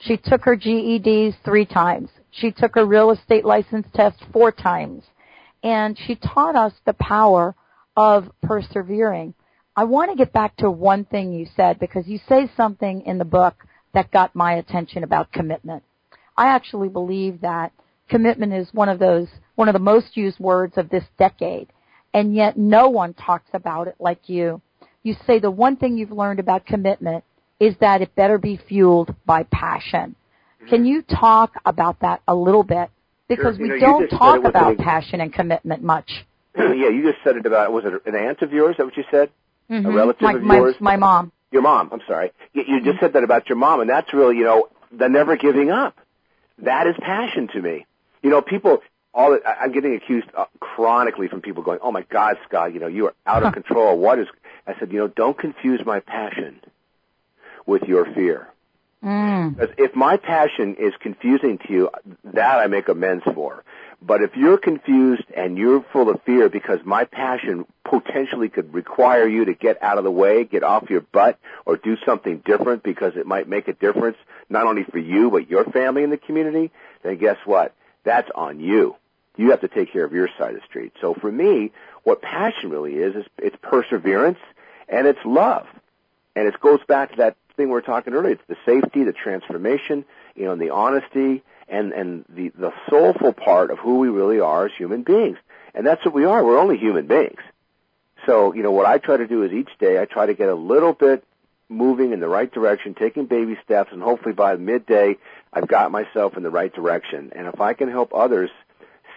[0.00, 2.10] She took her GEDs three times.
[2.30, 5.04] She took her real estate license test four times.
[5.62, 7.54] And she taught us the power
[7.96, 9.34] of persevering.
[9.76, 13.18] I want to get back to one thing you said because you say something in
[13.18, 13.54] the book
[13.92, 15.82] that got my attention about commitment.
[16.36, 17.72] I actually believe that
[18.08, 21.68] commitment is one of those, one of the most used words of this decade
[22.12, 24.60] and yet no one talks about it like you.
[25.02, 27.24] You say the one thing you've learned about commitment
[27.60, 30.16] is that it better be fueled by passion.
[30.68, 32.90] Can you talk about that a little bit?
[33.28, 33.62] Because sure.
[33.62, 36.24] we know, don't talk about passion and commitment much.
[36.58, 38.72] yeah, you just said it about, was it an aunt of yours?
[38.72, 39.30] Is that what you said?
[39.70, 39.86] Mm-hmm.
[39.86, 40.74] A relative my, of my, yours?
[40.80, 41.32] My mom.
[41.52, 42.32] Your mom, I'm sorry.
[42.52, 45.36] You, you just said that about your mom, and that's really, you know, the never
[45.36, 45.98] giving up.
[46.58, 47.86] That is passion to me.
[48.22, 48.82] You know, people,
[49.14, 52.86] all I'm getting accused uh, chronically from people going, "Oh my God, Scott, you know
[52.86, 53.98] you are out of control.
[53.98, 54.28] What is?"
[54.66, 56.60] I said, "You know, don't confuse my passion
[57.70, 58.48] with your fear.
[59.02, 59.56] Mm.
[59.56, 61.90] Because if my passion is confusing to you,
[62.24, 63.64] that I make amends for.
[64.02, 69.26] But if you're confused and you're full of fear because my passion potentially could require
[69.26, 72.82] you to get out of the way, get off your butt, or do something different
[72.82, 74.16] because it might make a difference
[74.48, 76.70] not only for you but your family and the community,
[77.02, 77.74] then guess what?
[78.04, 78.96] That's on you.
[79.36, 80.92] You have to take care of your side of the street.
[81.00, 84.38] So for me, what passion really is, is it's perseverance
[84.88, 85.66] and it's love.
[86.34, 88.32] And it goes back to that thing we were talking earlier.
[88.32, 93.32] It's the safety, the transformation, you know, and the honesty and, and the, the soulful
[93.32, 95.38] part of who we really are as human beings.
[95.74, 96.44] And that's what we are.
[96.44, 97.40] We're only human beings.
[98.26, 100.48] So, you know, what I try to do is each day I try to get
[100.48, 101.24] a little bit
[101.68, 105.16] moving in the right direction, taking baby steps, and hopefully by midday
[105.52, 107.32] I've got myself in the right direction.
[107.34, 108.50] And if I can help others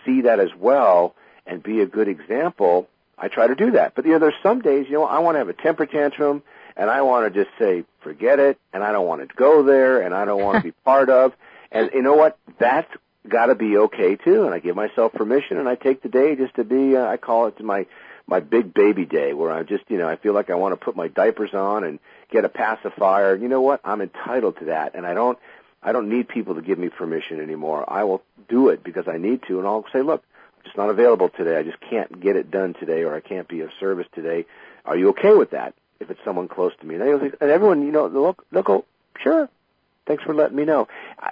[0.06, 1.16] see that as well
[1.46, 3.96] and be a good example, I try to do that.
[3.96, 6.44] But you know, there's some days, you know, I want to have a temper tantrum
[6.76, 10.02] and I want to just say, forget it, and I don't want to go there,
[10.02, 11.34] and I don't want to be part of.
[11.72, 12.38] And you know what?
[12.60, 12.92] That's
[13.28, 14.46] got to be okay too.
[14.46, 16.96] And I give myself permission, and I take the day just to be.
[16.96, 17.86] Uh, I call it my
[18.26, 20.84] my big baby day, where I just, you know, I feel like I want to
[20.84, 22.00] put my diapers on and
[22.32, 23.36] get a pacifier.
[23.36, 23.82] You know what?
[23.84, 25.38] I'm entitled to that, and I don't.
[25.86, 27.84] I don't need people to give me permission anymore.
[27.92, 30.24] I will do it because I need to, and I'll say, look,
[30.58, 31.58] I'm just not available today.
[31.58, 34.46] I just can't get it done today, or I can't be of service today.
[34.86, 35.74] Are you okay with that?
[36.04, 38.86] If it's someone close to me, and, and everyone, you know, look, oh,
[39.20, 39.50] sure.
[40.06, 40.88] Thanks for letting me know.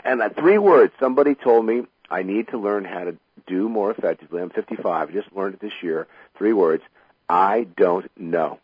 [0.06, 4.42] And three words, somebody told me I need to learn how to do more effectively.
[4.42, 5.10] I'm 55.
[5.10, 6.08] I just learned it this year.
[6.38, 6.84] Three words.
[7.28, 8.60] I don't know.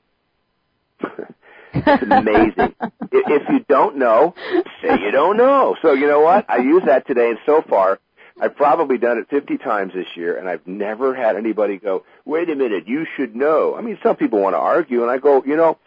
[1.74, 2.74] it's amazing.
[3.12, 4.34] if you don't know,
[4.82, 5.76] say you don't know.
[5.82, 6.50] So you know what?
[6.50, 8.00] I use that today, and so far,
[8.40, 12.50] I've probably done it 50 times this year, and I've never had anybody go, wait
[12.50, 13.76] a minute, you should know.
[13.76, 15.78] I mean, some people want to argue, and I go, you know,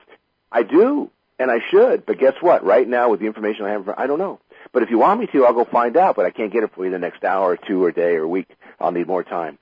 [0.53, 2.65] I do, and I should, but guess what?
[2.65, 4.41] Right now, with the information I have, I don't know.
[4.73, 6.73] But if you want me to, I'll go find out, but I can't get it
[6.75, 8.49] for you the next hour or two or day or week.
[8.79, 9.59] I'll need more time.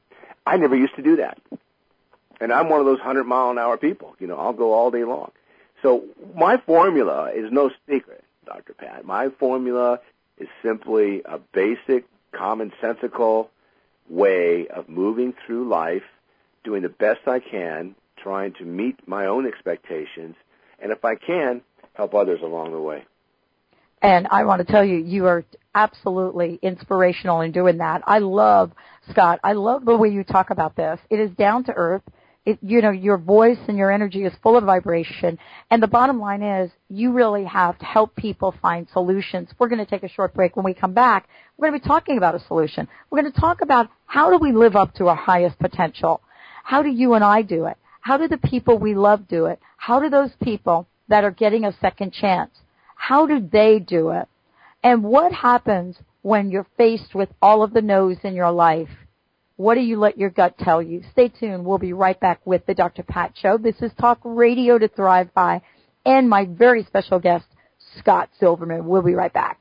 [0.46, 1.38] I never used to do that.
[2.40, 4.16] And I'm one of those 100 mile an hour people.
[4.18, 5.30] You know, I'll go all day long.
[5.82, 8.74] So my formula is no secret, Dr.
[8.74, 9.04] Pat.
[9.04, 10.00] My formula
[10.38, 13.48] is simply a basic, commonsensical
[14.08, 16.04] way of moving through life,
[16.64, 20.34] doing the best I can, trying to meet my own expectations,
[20.78, 21.62] and if I can,
[21.94, 23.04] help others along the way.
[24.00, 28.02] And I want to tell you, you are absolutely inspirational in doing that.
[28.06, 28.72] I love,
[29.10, 31.00] Scott, I love the way you talk about this.
[31.10, 32.02] It is down to earth.
[32.46, 35.38] It, you know, your voice and your energy is full of vibration.
[35.70, 39.50] And the bottom line is you really have to help people find solutions.
[39.58, 40.56] We're going to take a short break.
[40.56, 42.88] When we come back, we're going to be talking about a solution.
[43.10, 46.22] We're going to talk about how do we live up to our highest potential?
[46.64, 47.76] How do you and I do it?
[48.00, 49.60] How do the people we love do it?
[49.78, 52.50] How do those people that are getting a second chance?
[52.94, 54.28] How do they do it?
[54.82, 58.90] And what happens when you're faced with all of the no's in your life?
[59.56, 61.02] What do you let your gut tell you?
[61.12, 61.64] Stay tuned.
[61.64, 63.02] We'll be right back with the Dr.
[63.02, 63.56] Pat Show.
[63.56, 65.62] This is Talk Radio to Thrive By
[66.04, 67.46] and my very special guest,
[67.98, 68.86] Scott Silverman.
[68.86, 69.60] We'll be right back.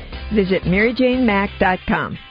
[0.33, 2.30] Visit maryjanemack.com.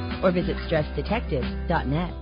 [0.23, 2.13] or visit stressdetective.net.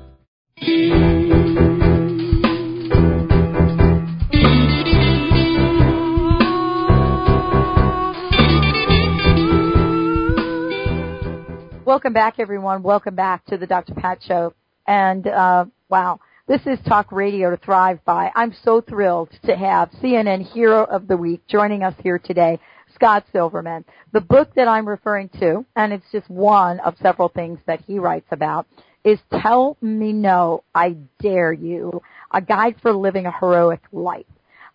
[11.85, 12.83] Welcome back, everyone.
[12.83, 13.95] Welcome back to the Dr.
[13.95, 14.53] Pat Show.
[14.85, 18.31] And uh, wow, this is Talk Radio to Thrive By.
[18.35, 22.59] I'm so thrilled to have CNN Hero of the Week joining us here today.
[22.99, 23.85] Scott Silverman.
[24.11, 27.97] The book that I'm referring to, and it's just one of several things that he
[27.97, 28.67] writes about,
[29.05, 34.25] is Tell Me No, I Dare You, a guide for living a heroic life.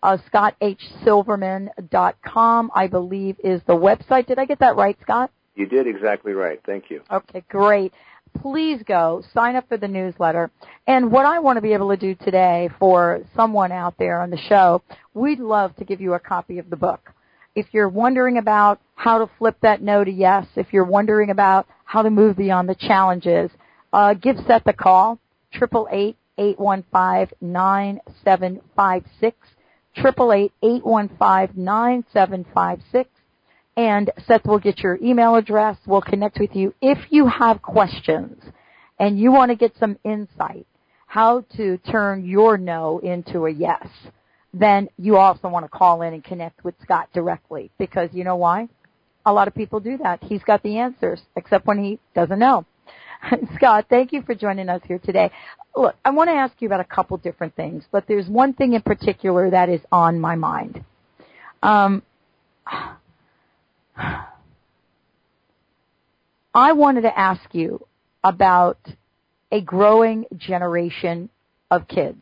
[0.01, 4.25] Uh, ScottHSilverman.com, I believe, is the website.
[4.27, 5.29] Did I get that right, Scott?
[5.55, 6.59] You did exactly right.
[6.65, 7.01] Thank you.
[7.11, 7.93] Okay, great.
[8.41, 10.51] Please go sign up for the newsletter.
[10.87, 14.31] And what I want to be able to do today for someone out there on
[14.31, 14.81] the show,
[15.13, 17.14] we'd love to give you a copy of the book
[17.55, 21.67] if you're wondering about how to flip that no to yes, if you're wondering about
[21.85, 23.49] how to move beyond the challenges,
[23.93, 25.19] uh, give Seth a call,
[25.53, 29.37] triple eight eight one five nine seven five six,
[29.95, 33.09] triple eight eight one five nine seven five six,
[33.77, 35.77] and Seth will get your email address.
[35.85, 38.43] We'll connect with you if you have questions
[38.99, 40.67] and you want to get some insight
[41.07, 43.87] how to turn your no into a yes
[44.57, 48.37] then you also want to call in and connect with Scott directly because you know
[48.37, 48.69] why?
[49.25, 50.23] A lot of people do that.
[50.23, 52.65] He's got the answers, except when he doesn't know.
[53.55, 55.29] Scott, thank you for joining us here today.
[55.75, 58.71] Look, I want to ask you about a couple different things, but there's one thing
[58.73, 60.85] in particular that is on my mind.
[61.61, 62.01] Um,
[66.53, 67.85] I wanted to ask you
[68.23, 68.79] about
[69.51, 71.29] a growing generation
[71.69, 72.21] of kids.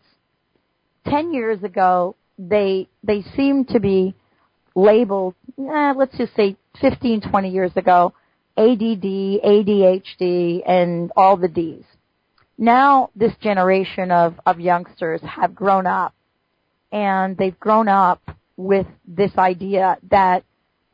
[1.05, 2.15] Ten years ago,
[2.49, 4.15] they they seemed to be
[4.75, 8.13] labeled, eh, let's just say 15, 20 years ago,
[8.57, 11.83] ADD, ADHD, and all the Ds.
[12.57, 16.13] Now this generation of, of youngsters have grown up
[16.91, 18.21] and they've grown up
[18.55, 20.43] with this idea that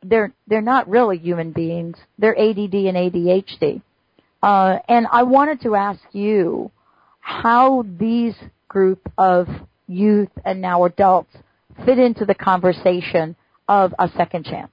[0.02, 1.98] they're they're not really human beings.
[2.18, 3.82] They're ADD and ADHD.
[4.42, 6.70] Uh, and I wanted to ask you
[7.20, 8.34] how these
[8.68, 9.46] group of
[9.90, 11.34] youth and now adults
[11.84, 13.36] fit into the conversation
[13.68, 14.72] of a second chance.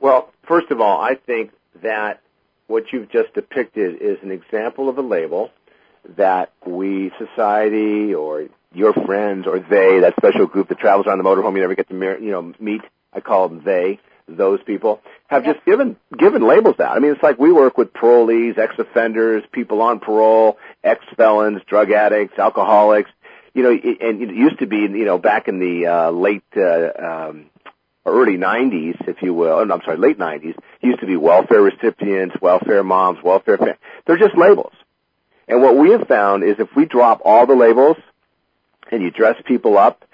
[0.00, 2.20] Well, first of all, I think that
[2.66, 5.50] what you've just depicted is an example of a label
[6.16, 11.24] that we, society, or your friends, or they, that special group that travels around the
[11.24, 12.82] motorhome you never get to you know meet.
[13.12, 13.98] I call them they
[14.36, 16.96] those people have just given given labels out.
[16.96, 22.38] I mean, it's like we work with parolees, ex-offenders, people on parole, ex-felons, drug addicts,
[22.38, 23.10] alcoholics.
[23.52, 26.90] You know, and it used to be, you know, back in the uh, late uh,
[27.30, 27.46] um,
[28.06, 29.58] early 90s, if you will.
[29.58, 30.56] I'm sorry, late 90s.
[30.80, 33.58] Used to be welfare recipients, welfare moms, welfare.
[33.58, 33.76] Fam-
[34.06, 34.72] They're just labels.
[35.48, 37.96] And what we have found is if we drop all the labels
[38.92, 40.04] and you dress people up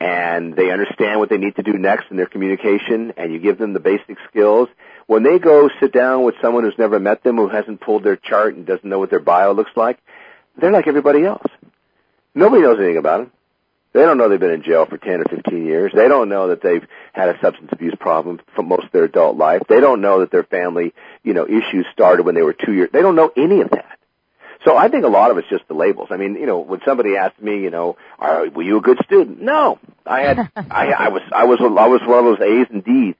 [0.00, 3.58] and they understand what they need to do next in their communication and you give
[3.58, 4.68] them the basic skills,
[5.06, 8.16] when they go sit down with someone who's never met them, who hasn't pulled their
[8.16, 9.98] chart and doesn't know what their bio looks like,
[10.56, 11.42] they're like everybody else.
[12.34, 13.32] Nobody knows anything about them.
[13.92, 15.92] They don't know they've been in jail for 10 or 15 years.
[15.94, 19.36] They don't know that they've had a substance abuse problem for most of their adult
[19.36, 19.62] life.
[19.68, 22.90] They don't know that their family, you know, issues started when they were two years.
[22.92, 23.98] They don't know any of that.
[24.64, 26.08] So I think a lot of it's just the labels.
[26.10, 28.98] I mean, you know, when somebody asked me, you know, Are, were you a good
[29.04, 29.40] student?
[29.40, 32.82] No, I had, I, I was, I was, I was one of those A's and
[32.82, 33.14] D's,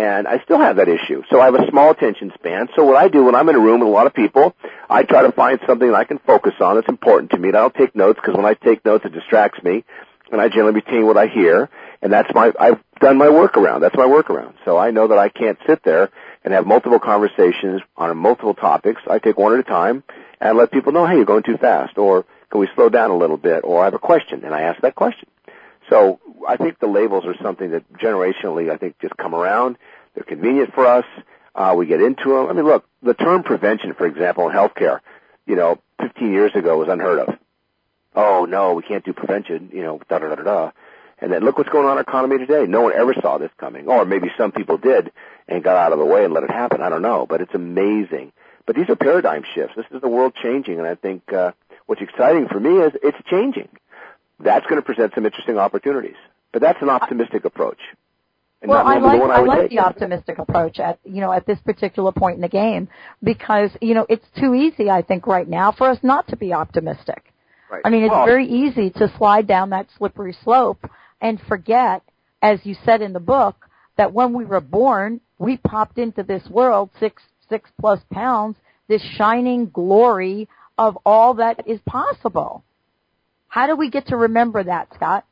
[0.00, 1.22] and I still have that issue.
[1.28, 2.68] So I have a small attention span.
[2.74, 4.56] So what I do when I'm in a room with a lot of people,
[4.88, 7.48] I try to find something that I can focus on that's important to me.
[7.48, 9.84] And I don't take notes because when I take notes, it distracts me,
[10.32, 11.68] and I generally retain what I hear.
[12.00, 13.80] And that's my, I've done my workaround.
[13.82, 14.54] That's my workaround.
[14.64, 16.08] So I know that I can't sit there
[16.44, 19.02] and have multiple conversations on multiple topics.
[19.06, 20.02] I take one at a time
[20.40, 23.18] and let people know, hey, you're going too fast, or can we slow down a
[23.18, 25.28] little bit, or I have a question, and I ask that question.
[25.90, 29.76] So I think the labels are something that generationally I think just come around.
[30.14, 31.04] They're convenient for us.
[31.54, 32.46] Uh, we get into them.
[32.46, 35.00] I mean, look, the term prevention, for example, in healthcare,
[35.46, 37.36] you know, 15 years ago was unheard of.
[38.14, 40.70] Oh no, we can't do prevention, you know, da da da da da.
[41.18, 42.64] And then look what's going on in our economy today.
[42.66, 43.88] No one ever saw this coming.
[43.88, 45.12] Or maybe some people did
[45.46, 46.80] and got out of the way and let it happen.
[46.80, 47.26] I don't know.
[47.26, 48.32] But it's amazing
[48.70, 49.74] but these are paradigm shifts.
[49.74, 51.50] This is the world changing, and I think uh,
[51.86, 53.68] what's exciting for me is it's changing.
[54.42, 56.16] That's going to present some interesting opportunities.
[56.52, 57.78] But that's an optimistic approach.
[58.62, 62.12] well, I like I, I like the optimistic approach at you know at this particular
[62.12, 62.88] point in the game
[63.22, 66.52] because you know it's too easy I think right now for us not to be
[66.52, 67.32] optimistic.
[67.70, 67.82] Right.
[67.84, 70.84] I mean it's well, very easy to slide down that slippery slope
[71.20, 72.02] and forget,
[72.42, 76.46] as you said in the book, that when we were born we popped into this
[76.48, 78.56] world six six plus pounds,
[78.88, 82.64] this shining glory of all that is possible.
[83.50, 85.24] How do we get to remember that, Scott?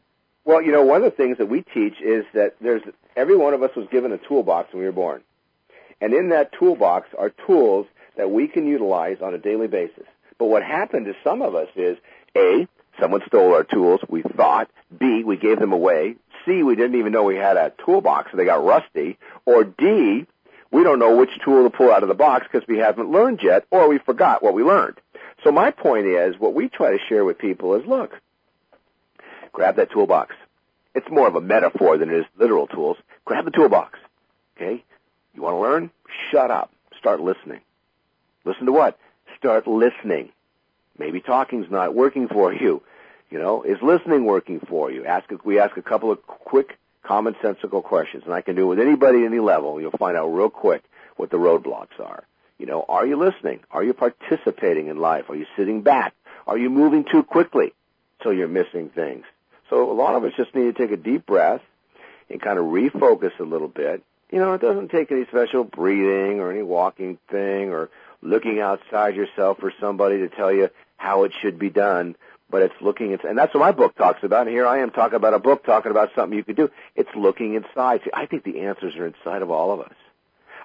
[0.44, 2.82] Well, you know, one of the things that we teach is that there's
[3.16, 5.22] every one of us was given a toolbox when we were born.
[6.00, 10.06] And in that toolbox are tools that we can utilize on a daily basis.
[10.36, 11.96] But what happened to some of us is
[12.36, 12.66] A,
[13.00, 14.68] someone stole our tools, we thought.
[14.98, 16.16] B, we gave them away.
[16.44, 19.16] C, we didn't even know we had a toolbox, so they got rusty.
[19.46, 20.26] Or D,
[20.72, 23.40] we don't know which tool to pull out of the box because we haven't learned
[23.44, 24.98] yet or we forgot what we learned.
[25.44, 28.12] So my point is, what we try to share with people is, look,
[29.52, 30.34] grab that toolbox.
[30.94, 32.96] It's more of a metaphor than it is literal tools.
[33.24, 33.98] Grab the toolbox.
[34.56, 34.82] Okay?
[35.34, 35.90] You want to learn?
[36.30, 36.72] Shut up.
[36.98, 37.60] Start listening.
[38.44, 38.98] Listen to what?
[39.36, 40.30] Start listening.
[40.98, 42.82] Maybe talking's not working for you.
[43.30, 45.04] You know, is listening working for you?
[45.04, 48.80] Ask, we ask a couple of quick commonsensical questions, and I can do it with
[48.80, 49.80] anybody at any level.
[49.80, 50.82] You'll find out real quick
[51.16, 52.24] what the roadblocks are.
[52.58, 53.60] You know, are you listening?
[53.70, 55.30] Are you participating in life?
[55.30, 56.14] Are you sitting back?
[56.46, 57.72] Are you moving too quickly
[58.22, 59.24] so you're missing things?
[59.70, 61.62] So a lot of us just need to take a deep breath
[62.28, 64.02] and kind of refocus a little bit.
[64.30, 67.90] You know, it doesn't take any special breathing or any walking thing or
[68.22, 72.16] looking outside yourself for somebody to tell you how it should be done
[72.50, 74.46] but it's looking at, and that's what my book talks about.
[74.46, 76.70] And here I am talking about a book talking about something you could do.
[76.96, 78.00] It's looking inside.
[78.04, 79.94] See, I think the answers are inside of all of us.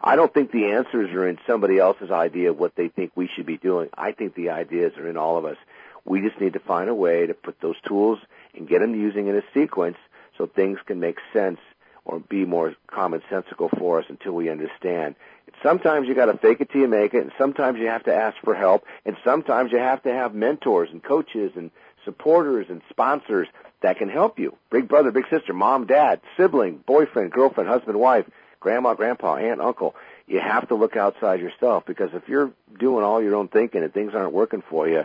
[0.03, 3.29] I don't think the answers are in somebody else's idea of what they think we
[3.33, 3.89] should be doing.
[3.93, 5.55] I think the ideas are in all of us.
[6.03, 8.19] We just need to find a way to put those tools
[8.53, 9.95] and get them using in a sequence
[10.37, 11.59] so things can make sense
[12.03, 15.15] or be more commonsensical for us until we understand.
[15.61, 18.13] Sometimes you got to fake it till you make it, and sometimes you have to
[18.13, 21.71] ask for help, and sometimes you have to have mentors and coaches and
[22.03, 23.47] supporters and sponsors
[23.81, 24.57] that can help you.
[24.69, 28.25] Big brother, big sister, mom, dad, sibling, boyfriend, girlfriend, husband, wife,
[28.63, 29.93] grandma, grandpa, aunt, uncle.
[30.25, 33.93] You have to look outside yourself because if you're doing all your own thinking and
[33.93, 35.03] things aren't working for you,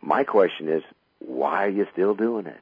[0.00, 0.82] my question is,
[1.20, 2.60] why are you still doing it?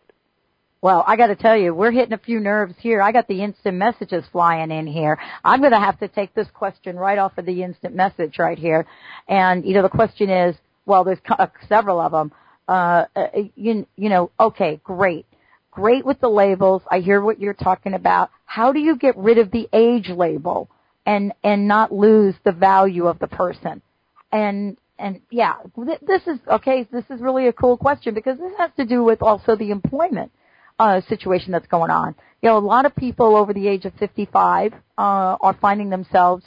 [0.83, 3.01] Well, I got to tell you, we're hitting a few nerves here.
[3.01, 5.17] I got the instant messages flying in here.
[5.45, 8.59] I'm going to have to take this question right off of the instant message right
[8.59, 8.85] here.
[9.29, 12.33] And you know, the question is, well, there's uh, several of them.
[12.67, 15.27] Uh, uh, you, you know, okay, great,
[15.73, 16.83] great with the labels.
[16.89, 18.31] I hear what you're talking about.
[18.45, 20.71] How do you get rid of the age label
[21.05, 23.83] and and not lose the value of the person?
[24.31, 26.87] And and yeah, this is okay.
[26.93, 30.31] This is really a cool question because this has to do with also the employment
[30.79, 32.15] uh, situation that's going on.
[32.41, 36.45] You know, a lot of people over the age of 55 uh, are finding themselves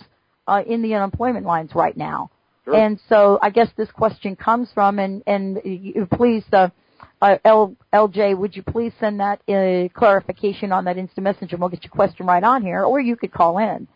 [0.47, 2.31] uh, in the unemployment lines right now.
[2.65, 2.75] Sure.
[2.75, 5.59] And so I guess this question comes from, and, and
[6.11, 6.69] please, uh,
[7.21, 11.59] uh, L, LJ, would you please send that uh, clarification on that instant message and
[11.59, 13.87] we'll get your question right on here, or you could call in.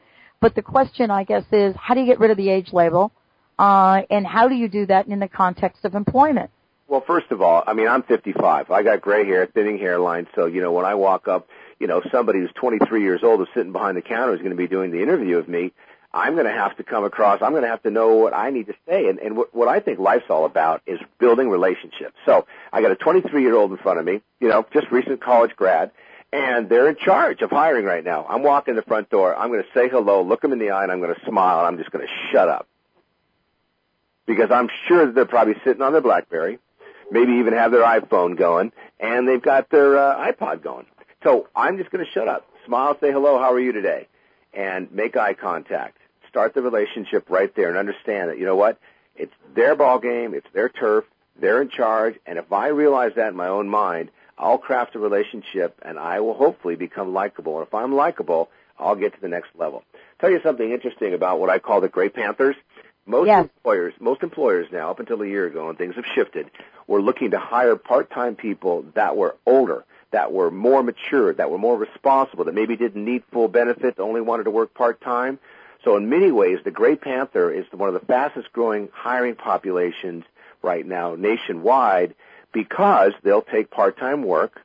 [0.41, 3.11] But the question, I guess, is how do you get rid of the age label,
[3.57, 6.49] uh, and how do you do that in the context of employment?
[6.87, 8.71] Well, first of all, I mean, I'm 55.
[8.71, 11.47] I got gray hair, thinning hairline, so, you know, when I walk up,
[11.79, 14.57] you know, somebody who's 23 years old is sitting behind the counter is going to
[14.57, 15.71] be doing the interview of me.
[16.11, 18.49] I'm going to have to come across, I'm going to have to know what I
[18.49, 19.07] need to say.
[19.09, 22.15] And, and what, what I think life's all about is building relationships.
[22.25, 25.21] So I got a 23 year old in front of me, you know, just recent
[25.21, 25.91] college grad,
[26.33, 28.25] and they're in charge of hiring right now.
[28.27, 29.35] I'm walking the front door.
[29.35, 31.59] I'm going to say hello, look them in the eye, and I'm going to smile,
[31.59, 32.67] and I'm just going to shut up.
[34.25, 36.59] Because I'm sure that they're probably sitting on their Blackberry
[37.11, 40.85] maybe even have their iPhone going, and they've got their uh, iPod going.
[41.23, 44.07] So I'm just going to shut up, smile, say hello, how are you today,
[44.53, 45.97] and make eye contact.
[46.29, 48.79] Start the relationship right there, and understand that you know what,
[49.15, 51.05] it's their ball game, it's their turf,
[51.39, 54.99] they're in charge, and if I realize that in my own mind, I'll craft a
[54.99, 57.57] relationship, and I will hopefully become likable.
[57.57, 59.83] And if I'm likable, I'll get to the next level.
[60.19, 62.55] Tell you something interesting about what I call the Gray Panthers.
[63.05, 63.43] Most yes.
[63.43, 66.49] employers, most employers now, up until a year ago, and things have shifted,
[66.87, 71.57] were looking to hire part-time people that were older, that were more mature, that were
[71.57, 75.39] more responsible, that maybe didn't need full benefits, only wanted to work part-time.
[75.83, 80.25] So in many ways, the Gray Panther is one of the fastest growing hiring populations
[80.61, 82.15] right now nationwide
[82.51, 84.61] because they'll take part-time work,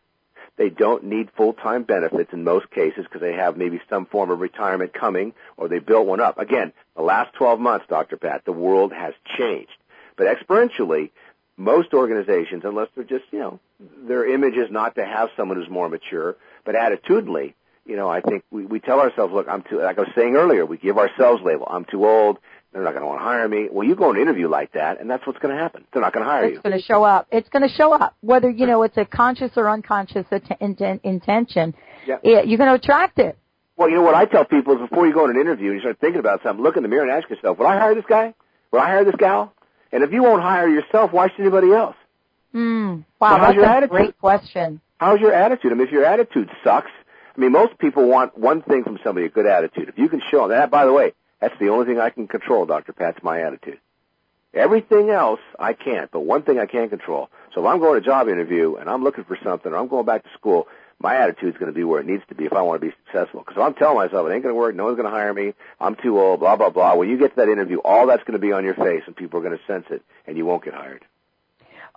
[0.57, 4.41] they don't need full-time benefits in most cases because they have maybe some form of
[4.41, 6.39] retirement coming or they built one up.
[6.39, 8.17] Again, the last 12 months, Dr.
[8.17, 9.73] Pat, the world has changed.
[10.17, 11.11] But exponentially,
[11.57, 15.69] most organizations, unless they're just, you know, their image is not to have someone who's
[15.69, 17.55] more mature, but attitudinally,
[17.87, 20.37] you know, I think we, we tell ourselves, look, I'm too, like I was saying
[20.37, 21.67] earlier, we give ourselves label.
[21.69, 22.39] I'm too old.
[22.73, 23.69] They're not going to want to hire me.
[23.71, 25.85] Well, you go an interview like that, and that's what's going to happen.
[25.93, 26.57] They're not going to hire it's you.
[26.57, 27.29] It's going to show up.
[27.31, 30.27] It's going to show up, whether you know it's a conscious or unconscious
[30.61, 31.75] intent, intention.
[32.07, 32.19] Yeah.
[32.23, 33.39] you're going to attract it.
[33.77, 35.75] Well, you know what I tell people is before you go on an interview, and
[35.77, 36.65] you start thinking about something.
[36.65, 38.35] Look in the mirror and ask yourself, "Would I hire this guy?
[38.73, 39.53] Would I hire this gal?"
[39.93, 41.97] And if you won't hire yourself, why should anybody else?
[42.53, 43.05] Mm.
[43.21, 43.91] Wow, that's a attitude?
[43.91, 44.81] great question.
[44.99, 45.73] How's your attitude?
[45.73, 46.91] I mean, if your attitude sucks,
[47.37, 49.89] I mean, most people want one thing from somebody, a good attitude.
[49.89, 52.29] If you can show them that, by the way, that's the only thing I can
[52.29, 52.93] control, Dr.
[52.93, 53.79] Pat's my attitude.
[54.55, 57.29] Everything else I can't, but one thing I can control.
[57.55, 59.89] So if I'm going to a job interview and I'm looking for something or I'm
[59.89, 60.69] going back to school,
[61.01, 62.95] my attitude's going to be where it needs to be if I want to be
[63.05, 63.41] successful.
[63.41, 65.35] Because if I'm telling myself it ain't going to work, no one's going to hire
[65.35, 68.23] me, I'm too old, blah, blah, blah, when you get to that interview, all that's
[68.23, 70.47] going to be on your face and people are going to sense it and you
[70.47, 71.05] won't get hired.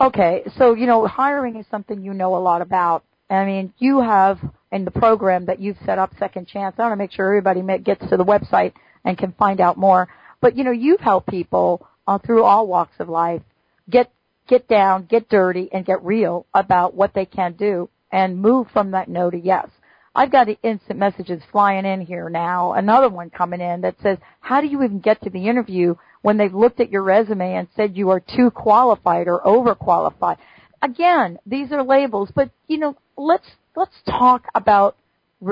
[0.01, 3.03] Okay, so, you know, hiring is something you know a lot about.
[3.29, 4.39] I mean, you have
[4.71, 6.75] in the program that you've set up, Second Chance.
[6.77, 8.73] I want to make sure everybody gets to the website
[9.05, 10.07] and can find out more.
[10.41, 13.41] But you know, you've helped people uh, through all walks of life
[13.89, 14.11] get
[14.47, 18.91] get down, get dirty, and get real about what they can do and move from
[18.91, 19.67] that no to yes.
[20.15, 22.73] I've got the instant messages flying in here now.
[22.73, 26.37] Another one coming in that says, "How do you even get to the interview when
[26.37, 30.37] they've looked at your resume and said you are too qualified or overqualified?"
[30.81, 33.47] Again, these are labels, but you know, let's
[33.77, 34.97] let's talk about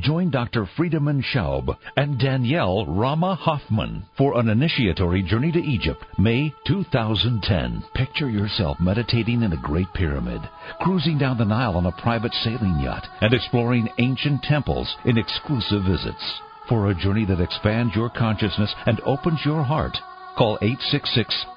[0.00, 0.68] Join Dr.
[0.76, 7.82] Friedemann Schaub and Danielle Rama Hoffman for an initiatory journey to Egypt, May 2010.
[7.94, 10.40] Picture yourself meditating in the Great Pyramid,
[10.80, 15.84] cruising down the Nile on a private sailing yacht, and exploring ancient temples in exclusive
[15.84, 16.40] visits.
[16.68, 19.96] For a journey that expands your consciousness and opens your heart,
[20.36, 20.58] call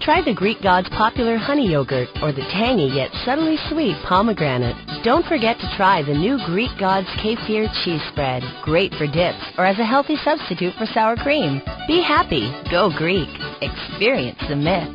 [0.00, 4.76] Try the Greek God's popular honey yogurt or the tangy yet subtly sweet pomegranate.
[5.02, 8.42] Don't forget to try the new Greek God's kefir cheese spread.
[8.62, 11.60] Great for dips or as a healthy substitute for sour cream.
[11.88, 12.52] Be happy.
[12.70, 13.28] Go Greek.
[13.60, 14.88] Experience the myth.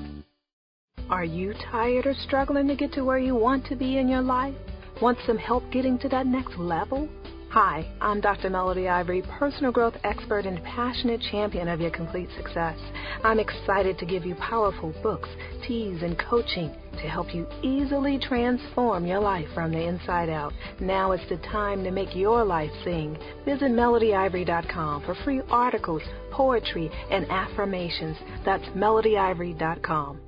[1.10, 4.22] Are you tired or struggling to get to where you want to be in your
[4.22, 4.56] life?
[5.02, 7.10] Want some help getting to that next level?
[7.52, 8.50] Hi, I'm Dr.
[8.50, 12.80] Melody Ivory, personal growth expert and passionate champion of your complete success.
[13.26, 15.28] I'm excited to give you powerful books,
[15.68, 20.54] teas, and coaching to help you easily transform your life from the inside out.
[20.80, 23.18] Now is the time to make your life sing.
[23.44, 28.16] Visit melodyivory.com for free articles, poetry, and affirmations.
[28.46, 30.22] That's melodyivory.com.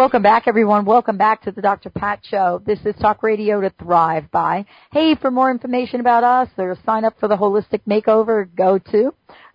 [0.00, 0.86] Welcome back, everyone.
[0.86, 1.90] Welcome back to the Dr.
[1.90, 2.62] Pat Show.
[2.64, 4.64] This is Talk Radio to Thrive by.
[4.92, 9.12] Hey, for more information about us or sign up for the Holistic Makeover, go to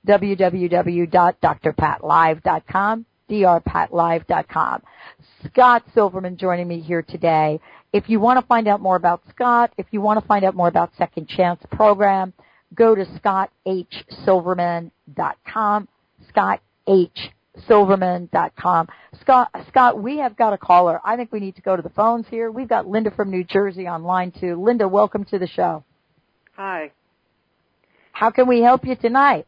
[0.08, 4.84] www.drpatlive.com, drpatlive.com.
[5.48, 7.60] Scott Silverman joining me here today.
[7.91, 10.54] If you want to find out more about Scott, if you want to find out
[10.54, 12.34] more about Second Chance program,
[12.76, 15.88] go to scotthsilverman.com,
[16.30, 17.32] Scott H
[17.68, 18.88] silverman.com.
[19.22, 20.99] Scott, Scott, we have got a caller.
[21.03, 22.51] I think we need to go to the phones here.
[22.51, 24.62] We've got Linda from New Jersey online too.
[24.62, 25.84] Linda, welcome to the show.
[26.56, 26.91] Hi.
[28.12, 29.45] How can we help you tonight?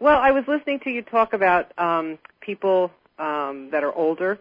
[0.00, 4.38] Well, I was listening to you talk about um, people um, that are older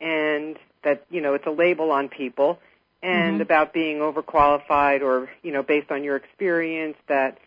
[0.00, 2.58] and that, you know, it's a label on people
[3.02, 3.40] and Mm-hmm.
[3.40, 7.38] about being overqualified or, you know, based on your experience that,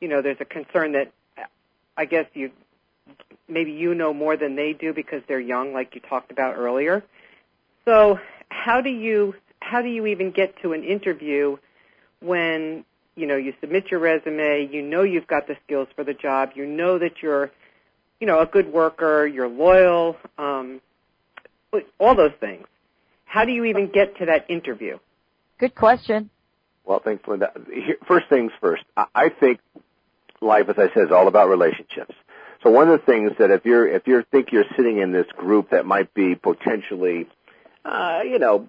[0.00, 1.10] you know, there's a concern that
[1.96, 2.52] I guess you
[3.48, 7.04] maybe you know more than they do because they're young like you talked about earlier.
[7.84, 11.58] So, how do you how do you even get to an interview
[12.20, 12.84] when,
[13.14, 16.52] you know, you submit your resume, you know you've got the skills for the job,
[16.54, 17.50] you know that you're,
[18.20, 20.80] you know, a good worker, you're loyal, um
[21.98, 22.66] all those things.
[23.24, 24.98] How do you even get to that interview?
[25.58, 26.30] Good question.
[26.84, 27.52] Well, thanks, Linda.
[27.72, 28.82] Here, first things first.
[28.96, 29.60] I, I think
[30.40, 32.14] life, as I said, is all about relationships.
[32.62, 35.26] So one of the things that if you're if you think you're sitting in this
[35.36, 37.26] group that might be potentially,
[37.84, 38.68] uh, you know,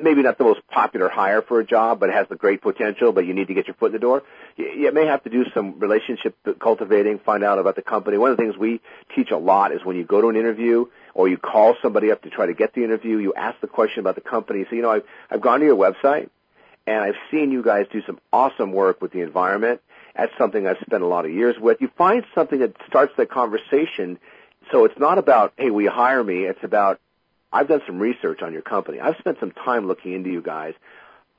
[0.00, 3.26] maybe not the most popular hire for a job, but has the great potential, but
[3.26, 4.22] you need to get your foot in the door.
[4.56, 8.16] You, you may have to do some relationship cultivating, find out about the company.
[8.16, 8.80] One of the things we
[9.14, 12.22] teach a lot is when you go to an interview or you call somebody up
[12.22, 14.64] to try to get the interview, you ask the question about the company.
[14.68, 16.30] So, you know, I've, I've gone to your website
[16.86, 19.80] and I've seen you guys do some awesome work with the environment.
[20.16, 21.80] That's something I've spent a lot of years with.
[21.80, 24.18] You find something that starts that conversation.
[24.70, 26.44] So it's not about, hey, will you hire me?
[26.44, 27.00] It's about,
[27.52, 29.00] I've done some research on your company.
[29.00, 30.74] I've spent some time looking into you guys.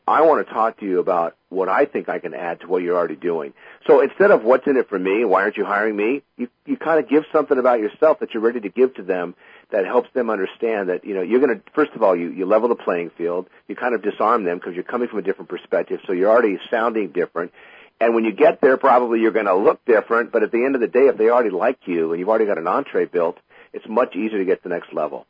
[0.07, 2.83] I want to talk to you about what I think I can add to what
[2.83, 3.53] you're already doing.
[3.87, 6.21] So instead of what's in it for me, why aren't you hiring me?
[6.37, 9.33] You you kind of give something about yourself that you're ready to give to them
[9.71, 12.45] that helps them understand that you know you're going to first of all you you
[12.45, 13.47] level the playing field.
[13.67, 16.59] You kind of disarm them because you're coming from a different perspective, so you're already
[16.69, 17.51] sounding different.
[17.99, 20.31] And when you get there, probably you're going to look different.
[20.31, 22.45] But at the end of the day, if they already like you and you've already
[22.45, 23.37] got an entree built,
[23.73, 25.25] it's much easier to get to the next level.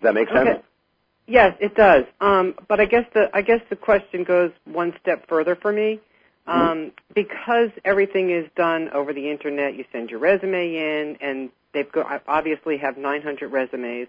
[0.00, 0.48] Does that make sense?
[0.48, 0.62] Okay.
[1.26, 2.04] Yes, it does.
[2.20, 6.00] Um, but I guess the I guess the question goes one step further for me.
[6.46, 11.90] Um, because everything is done over the internet, you send your resume in, and they've
[11.90, 14.06] go, obviously have 900 resumes.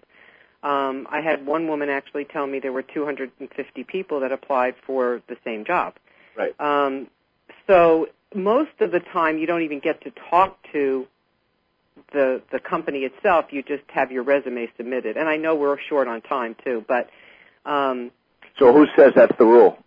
[0.62, 5.20] Um, I had one woman actually tell me there were 250 people that applied for
[5.28, 5.94] the same job.
[6.38, 6.54] Right.
[6.60, 7.08] Um,
[7.66, 11.06] so most of the time, you don't even get to talk to
[12.12, 13.46] the the company itself.
[13.50, 15.16] You just have your resume submitted.
[15.16, 17.10] And I know we're short on time too, but
[17.66, 18.10] um,
[18.58, 19.78] so who says that's the rule?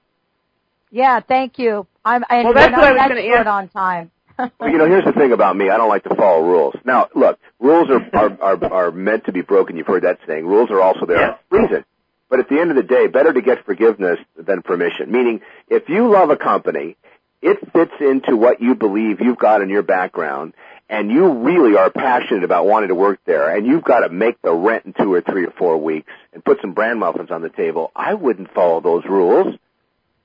[0.91, 1.87] Yeah, thank you.
[2.03, 2.23] I'm.
[2.29, 3.55] And well, that's we're what I not was going to short ask.
[3.55, 4.11] on time.
[4.59, 5.69] Well, you know, here's the thing about me.
[5.69, 6.73] I don't like to follow rules.
[6.83, 9.77] Now, look, rules are are are, are meant to be broken.
[9.77, 10.47] You've heard that saying.
[10.47, 11.39] Rules are also there Yes.
[11.49, 11.85] for a reason.
[12.31, 15.11] But at the end of the day, better to get forgiveness than permission.
[15.11, 16.95] Meaning, if you love a company,
[17.41, 20.53] it fits into what you believe you've got in your background,
[20.89, 24.41] and you really are passionate about wanting to work there, and you've got to make
[24.41, 27.41] the rent in two or three or four weeks and put some brand muffins on
[27.41, 29.53] the table, I wouldn't follow those rules.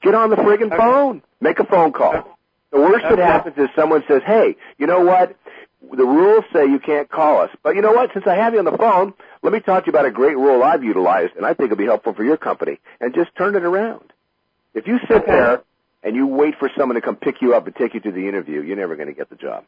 [0.00, 1.22] Get on the friggin' phone.
[1.40, 2.38] Make a phone call.
[2.70, 5.36] The worst that happens is someone says, hey, you know what?
[5.92, 7.50] The rules say you can't call us.
[7.62, 8.12] But you know what?
[8.12, 10.36] Since I have you on the phone, let me talk to you about a great
[10.36, 12.78] rule I've utilized and I think it'll be helpful for your company.
[13.00, 14.12] And just turn it around.
[14.74, 15.62] If you sit there
[16.02, 18.28] and you wait for someone to come pick you up and take you to the
[18.28, 19.64] interview, you're never going to get the job.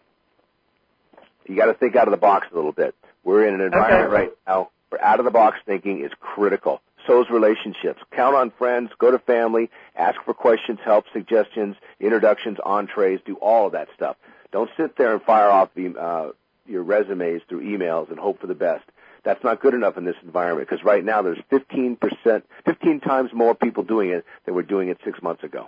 [1.46, 2.94] You got to think out of the box a little bit.
[3.24, 6.80] We're in an environment right now where out of the box thinking is critical.
[7.06, 8.02] So is relationships.
[8.10, 13.66] Count on friends, go to family, ask for questions, help, suggestions, introductions, entrees, do all
[13.66, 14.16] of that stuff.
[14.52, 16.32] Don't sit there and fire off the, uh,
[16.66, 18.84] your resumes through emails and hope for the best.
[19.24, 23.54] That's not good enough in this environment because right now there's 15%, 15 times more
[23.54, 25.66] people doing it than were doing it six months ago.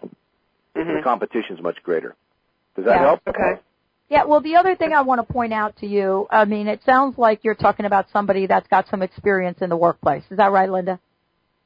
[0.74, 2.14] The competition's much greater.
[2.76, 3.06] Does that Yeah.
[3.06, 3.20] help?
[3.26, 3.58] Okay.
[4.08, 6.82] Yeah, well, the other thing I want to point out to you, I mean, it
[6.84, 10.24] sounds like you're talking about somebody that's got some experience in the workplace.
[10.30, 10.98] Is that right, Linda?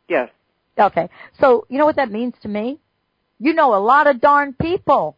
[0.09, 0.31] Yes.
[0.79, 1.09] Okay.
[1.41, 2.79] So, you know what that means to me?
[3.39, 5.17] You know a lot of darn people.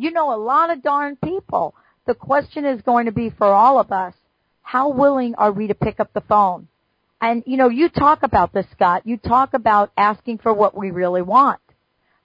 [0.00, 1.74] You know a lot of darn people.
[2.06, 4.14] The question is going to be for all of us,
[4.62, 6.68] how willing are we to pick up the phone?
[7.20, 9.02] And, you know, you talk about this, Scott.
[9.04, 11.60] You talk about asking for what we really want.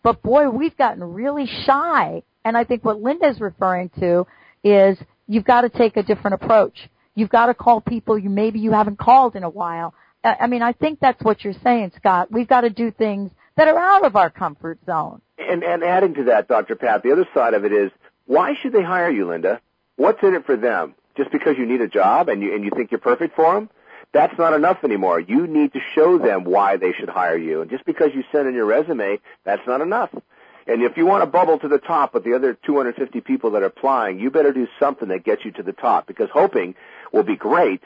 [0.03, 2.23] But boy, we've gotten really shy.
[2.45, 4.25] And I think what Linda's referring to
[4.63, 4.97] is
[5.27, 6.87] you've got to take a different approach.
[7.13, 9.93] You've got to call people you maybe you haven't called in a while.
[10.23, 12.31] I mean, I think that's what you're saying, Scott.
[12.31, 15.21] We've got to do things that are out of our comfort zone.
[15.37, 16.75] And, and adding to that, Dr.
[16.75, 17.91] Pat, the other side of it is,
[18.25, 19.61] why should they hire you, Linda?
[19.95, 20.95] What's in it for them?
[21.15, 23.69] Just because you need a job and you, and you think you're perfect for them?
[24.11, 25.19] That's not enough anymore.
[25.19, 27.61] You need to show them why they should hire you.
[27.61, 30.09] And just because you send in your resume, that's not enough.
[30.67, 33.61] And if you want to bubble to the top with the other 250 people that
[33.61, 36.75] are applying, you better do something that gets you to the top because hoping
[37.11, 37.81] will be great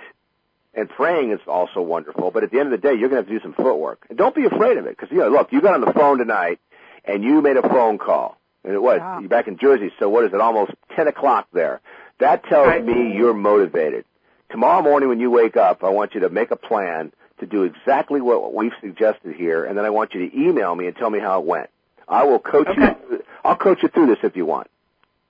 [0.74, 2.32] and praying is also wonderful.
[2.32, 4.05] But at the end of the day, you're going to have to do some footwork.
[4.09, 6.17] And don't be afraid of it because, you know, look, you got on the phone
[6.20, 6.59] tonight
[7.05, 8.38] and you made a phone call.
[8.63, 9.20] And it was, Yeah.
[9.22, 11.82] you're back in Jersey, so what is it, almost 10 o'clock there.
[12.20, 12.86] That tells Right.
[12.86, 14.05] me you're motivated.
[14.51, 17.63] Tomorrow morning when you wake up, I want you to make a plan to do
[17.63, 21.09] exactly what we've suggested here, and then I want you to email me and tell
[21.09, 21.70] me how it went.
[22.07, 22.95] I will coach Okay.
[23.11, 23.24] you.
[23.45, 24.67] I'll coach you through this if you want.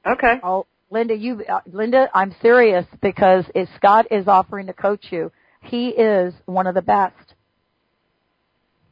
[0.05, 0.39] Okay.
[0.41, 5.31] Oh, Linda, you, uh, Linda, I'm serious because if Scott is offering to coach you,
[5.61, 7.15] he is one of the best.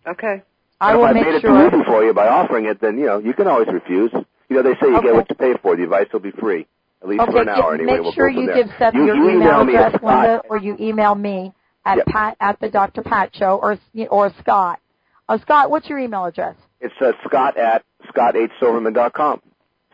[0.05, 0.43] Okay.
[0.79, 1.69] I And will if I make made it sure.
[1.69, 4.11] too easy for you by offering it, then you know you can always refuse.
[4.49, 5.07] You know they say you Okay.
[5.07, 5.75] get what you pay for.
[5.75, 6.67] The advice will be free,
[7.01, 7.93] at least Okay, for an hour give- anyway.
[7.97, 8.55] make we'll sure you there.
[8.63, 11.51] give Seth you, your you email me address, Linda, or you email me
[11.85, 12.05] at Yep.
[12.07, 13.01] Pat at the Dr.
[13.01, 13.77] Pat Show, or
[14.11, 14.79] or Scott.
[15.27, 16.55] Uh, Scott, what's your email address?
[16.79, 17.83] It's uh, Scott at
[18.13, 19.41] scotthsilverman.com.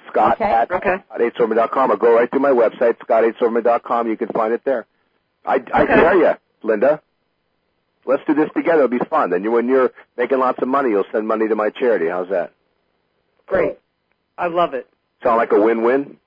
[0.09, 0.51] Scott Okay.
[0.51, 0.97] at Okay.
[1.11, 1.91] scotthsilverman.com.
[1.91, 4.07] Or go right to my website, scotthsilverman.com.
[4.07, 4.85] You can find it there.
[5.45, 5.95] I, I Okay.
[5.95, 6.31] dare you,
[6.63, 7.01] Linda.
[8.05, 8.83] let's do this together.
[8.83, 9.29] It'll be fun.
[9.29, 12.07] Then you, when you're making lots of money, you'll send money to my charity.
[12.09, 12.51] How's that?
[13.45, 13.77] Great.
[14.37, 14.87] I love it.
[15.23, 16.17] Sound like a win-win?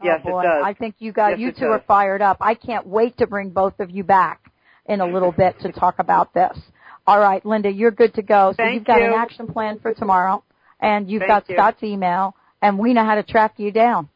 [0.00, 0.40] Oh, yes, oh, boy.
[0.40, 0.62] it does.
[0.64, 1.80] I think you got Yes, you two does.
[1.80, 2.38] are fired up.
[2.40, 4.50] I can't wait to bring both of you back
[4.86, 6.58] in a little bit to talk about this.
[7.06, 8.52] All right, Linda, you're good to go.
[8.52, 10.42] So Thank you've got an action plan for tomorrow,
[10.80, 11.56] and you've Thank got you.
[11.56, 14.08] Scott's email, and we know how to track you down.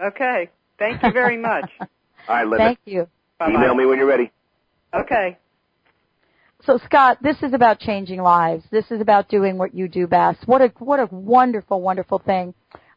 [0.00, 0.50] Okay.
[0.78, 1.70] Thank you very much.
[1.80, 1.88] All
[2.28, 2.64] right, Linda.
[2.64, 3.08] Thank you.
[3.38, 3.52] Bye-bye.
[3.52, 4.30] Email me when you're ready.
[4.94, 5.38] Okay.
[6.64, 8.64] So Scott, this is about changing lives.
[8.70, 10.46] This is about doing what you do best.
[10.46, 12.54] What a what a wonderful, wonderful thing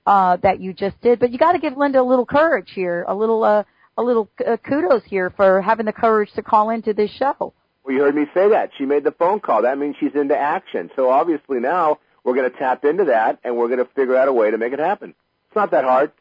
[0.07, 1.19] uh, that you just did.
[1.19, 3.63] But you got to give Linda a little courage here, a little uh,
[3.97, 7.53] a little uh, kudos here for having the courage to call into this show.
[7.83, 8.71] Well, you heard me say that.
[8.77, 9.63] She made the phone call.
[9.63, 10.89] That means she's into action.
[10.95, 14.27] So obviously now we're going to tap into that and we're going to figure out
[14.27, 15.13] a way to make it happen.
[15.47, 16.11] It's not that hard.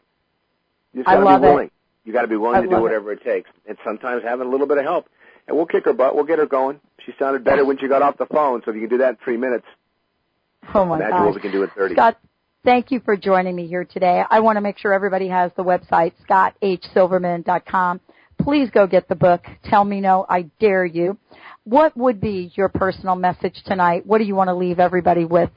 [0.93, 1.51] You just got to be it.
[1.51, 1.71] willing.
[2.05, 2.83] You got to be willing I to do love it.
[2.85, 3.51] whatever it takes.
[3.69, 5.09] And sometimes having a little bit of help.
[5.47, 6.15] And we'll kick her butt.
[6.15, 6.81] We'll get her going.
[7.05, 8.63] She sounded better when she got off the phone.
[8.65, 9.67] So if you can do that in three minutes,
[10.75, 11.25] Oh my imagine gosh.
[11.27, 11.95] what we can do in 30.
[11.95, 12.19] Scott,
[12.65, 14.23] thank you for joining me here today.
[14.29, 18.01] I want to make sure everybody has the website, scotthsilverman.com.
[18.41, 19.45] Please go get the book.
[19.65, 21.19] Tell me no, I dare you.
[21.65, 24.07] What would be your personal message tonight?
[24.07, 25.51] What do you want to leave everybody with?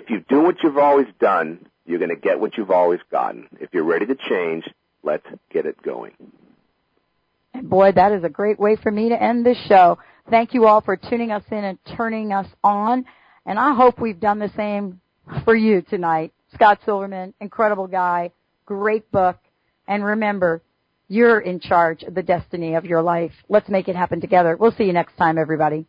[0.00, 3.48] If you do what you've always done, you're going to get what you've always gotten.
[3.60, 4.64] If you're ready to change,
[5.02, 6.12] let's get it going.
[7.52, 9.98] And boy, that is a great way for me to end this show.
[10.30, 13.04] Thank you all for tuning us in and turning us on.
[13.44, 15.02] And I hope we've done the same
[15.44, 16.32] for you tonight.
[16.54, 18.30] Scott Silverman, incredible guy,
[18.64, 19.36] great book.
[19.86, 20.62] And remember,
[21.08, 23.32] you're in charge of the destiny of your life.
[23.50, 24.56] Let's make it happen together.
[24.56, 25.84] We'll see you next time, everybody.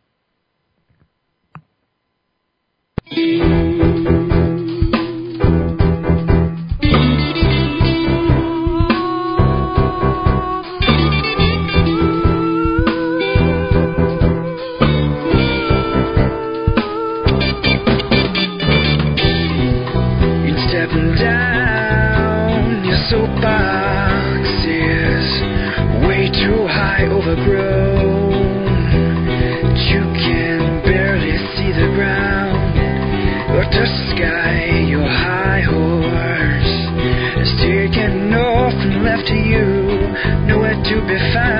[40.92, 41.51] To be found.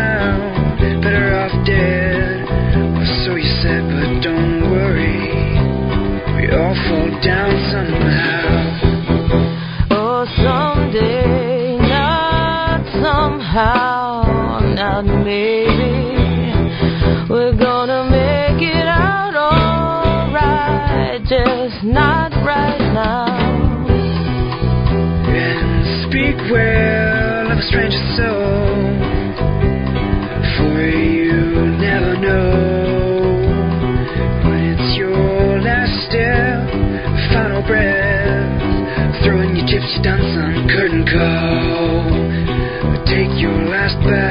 [43.83, 44.22] Last bow.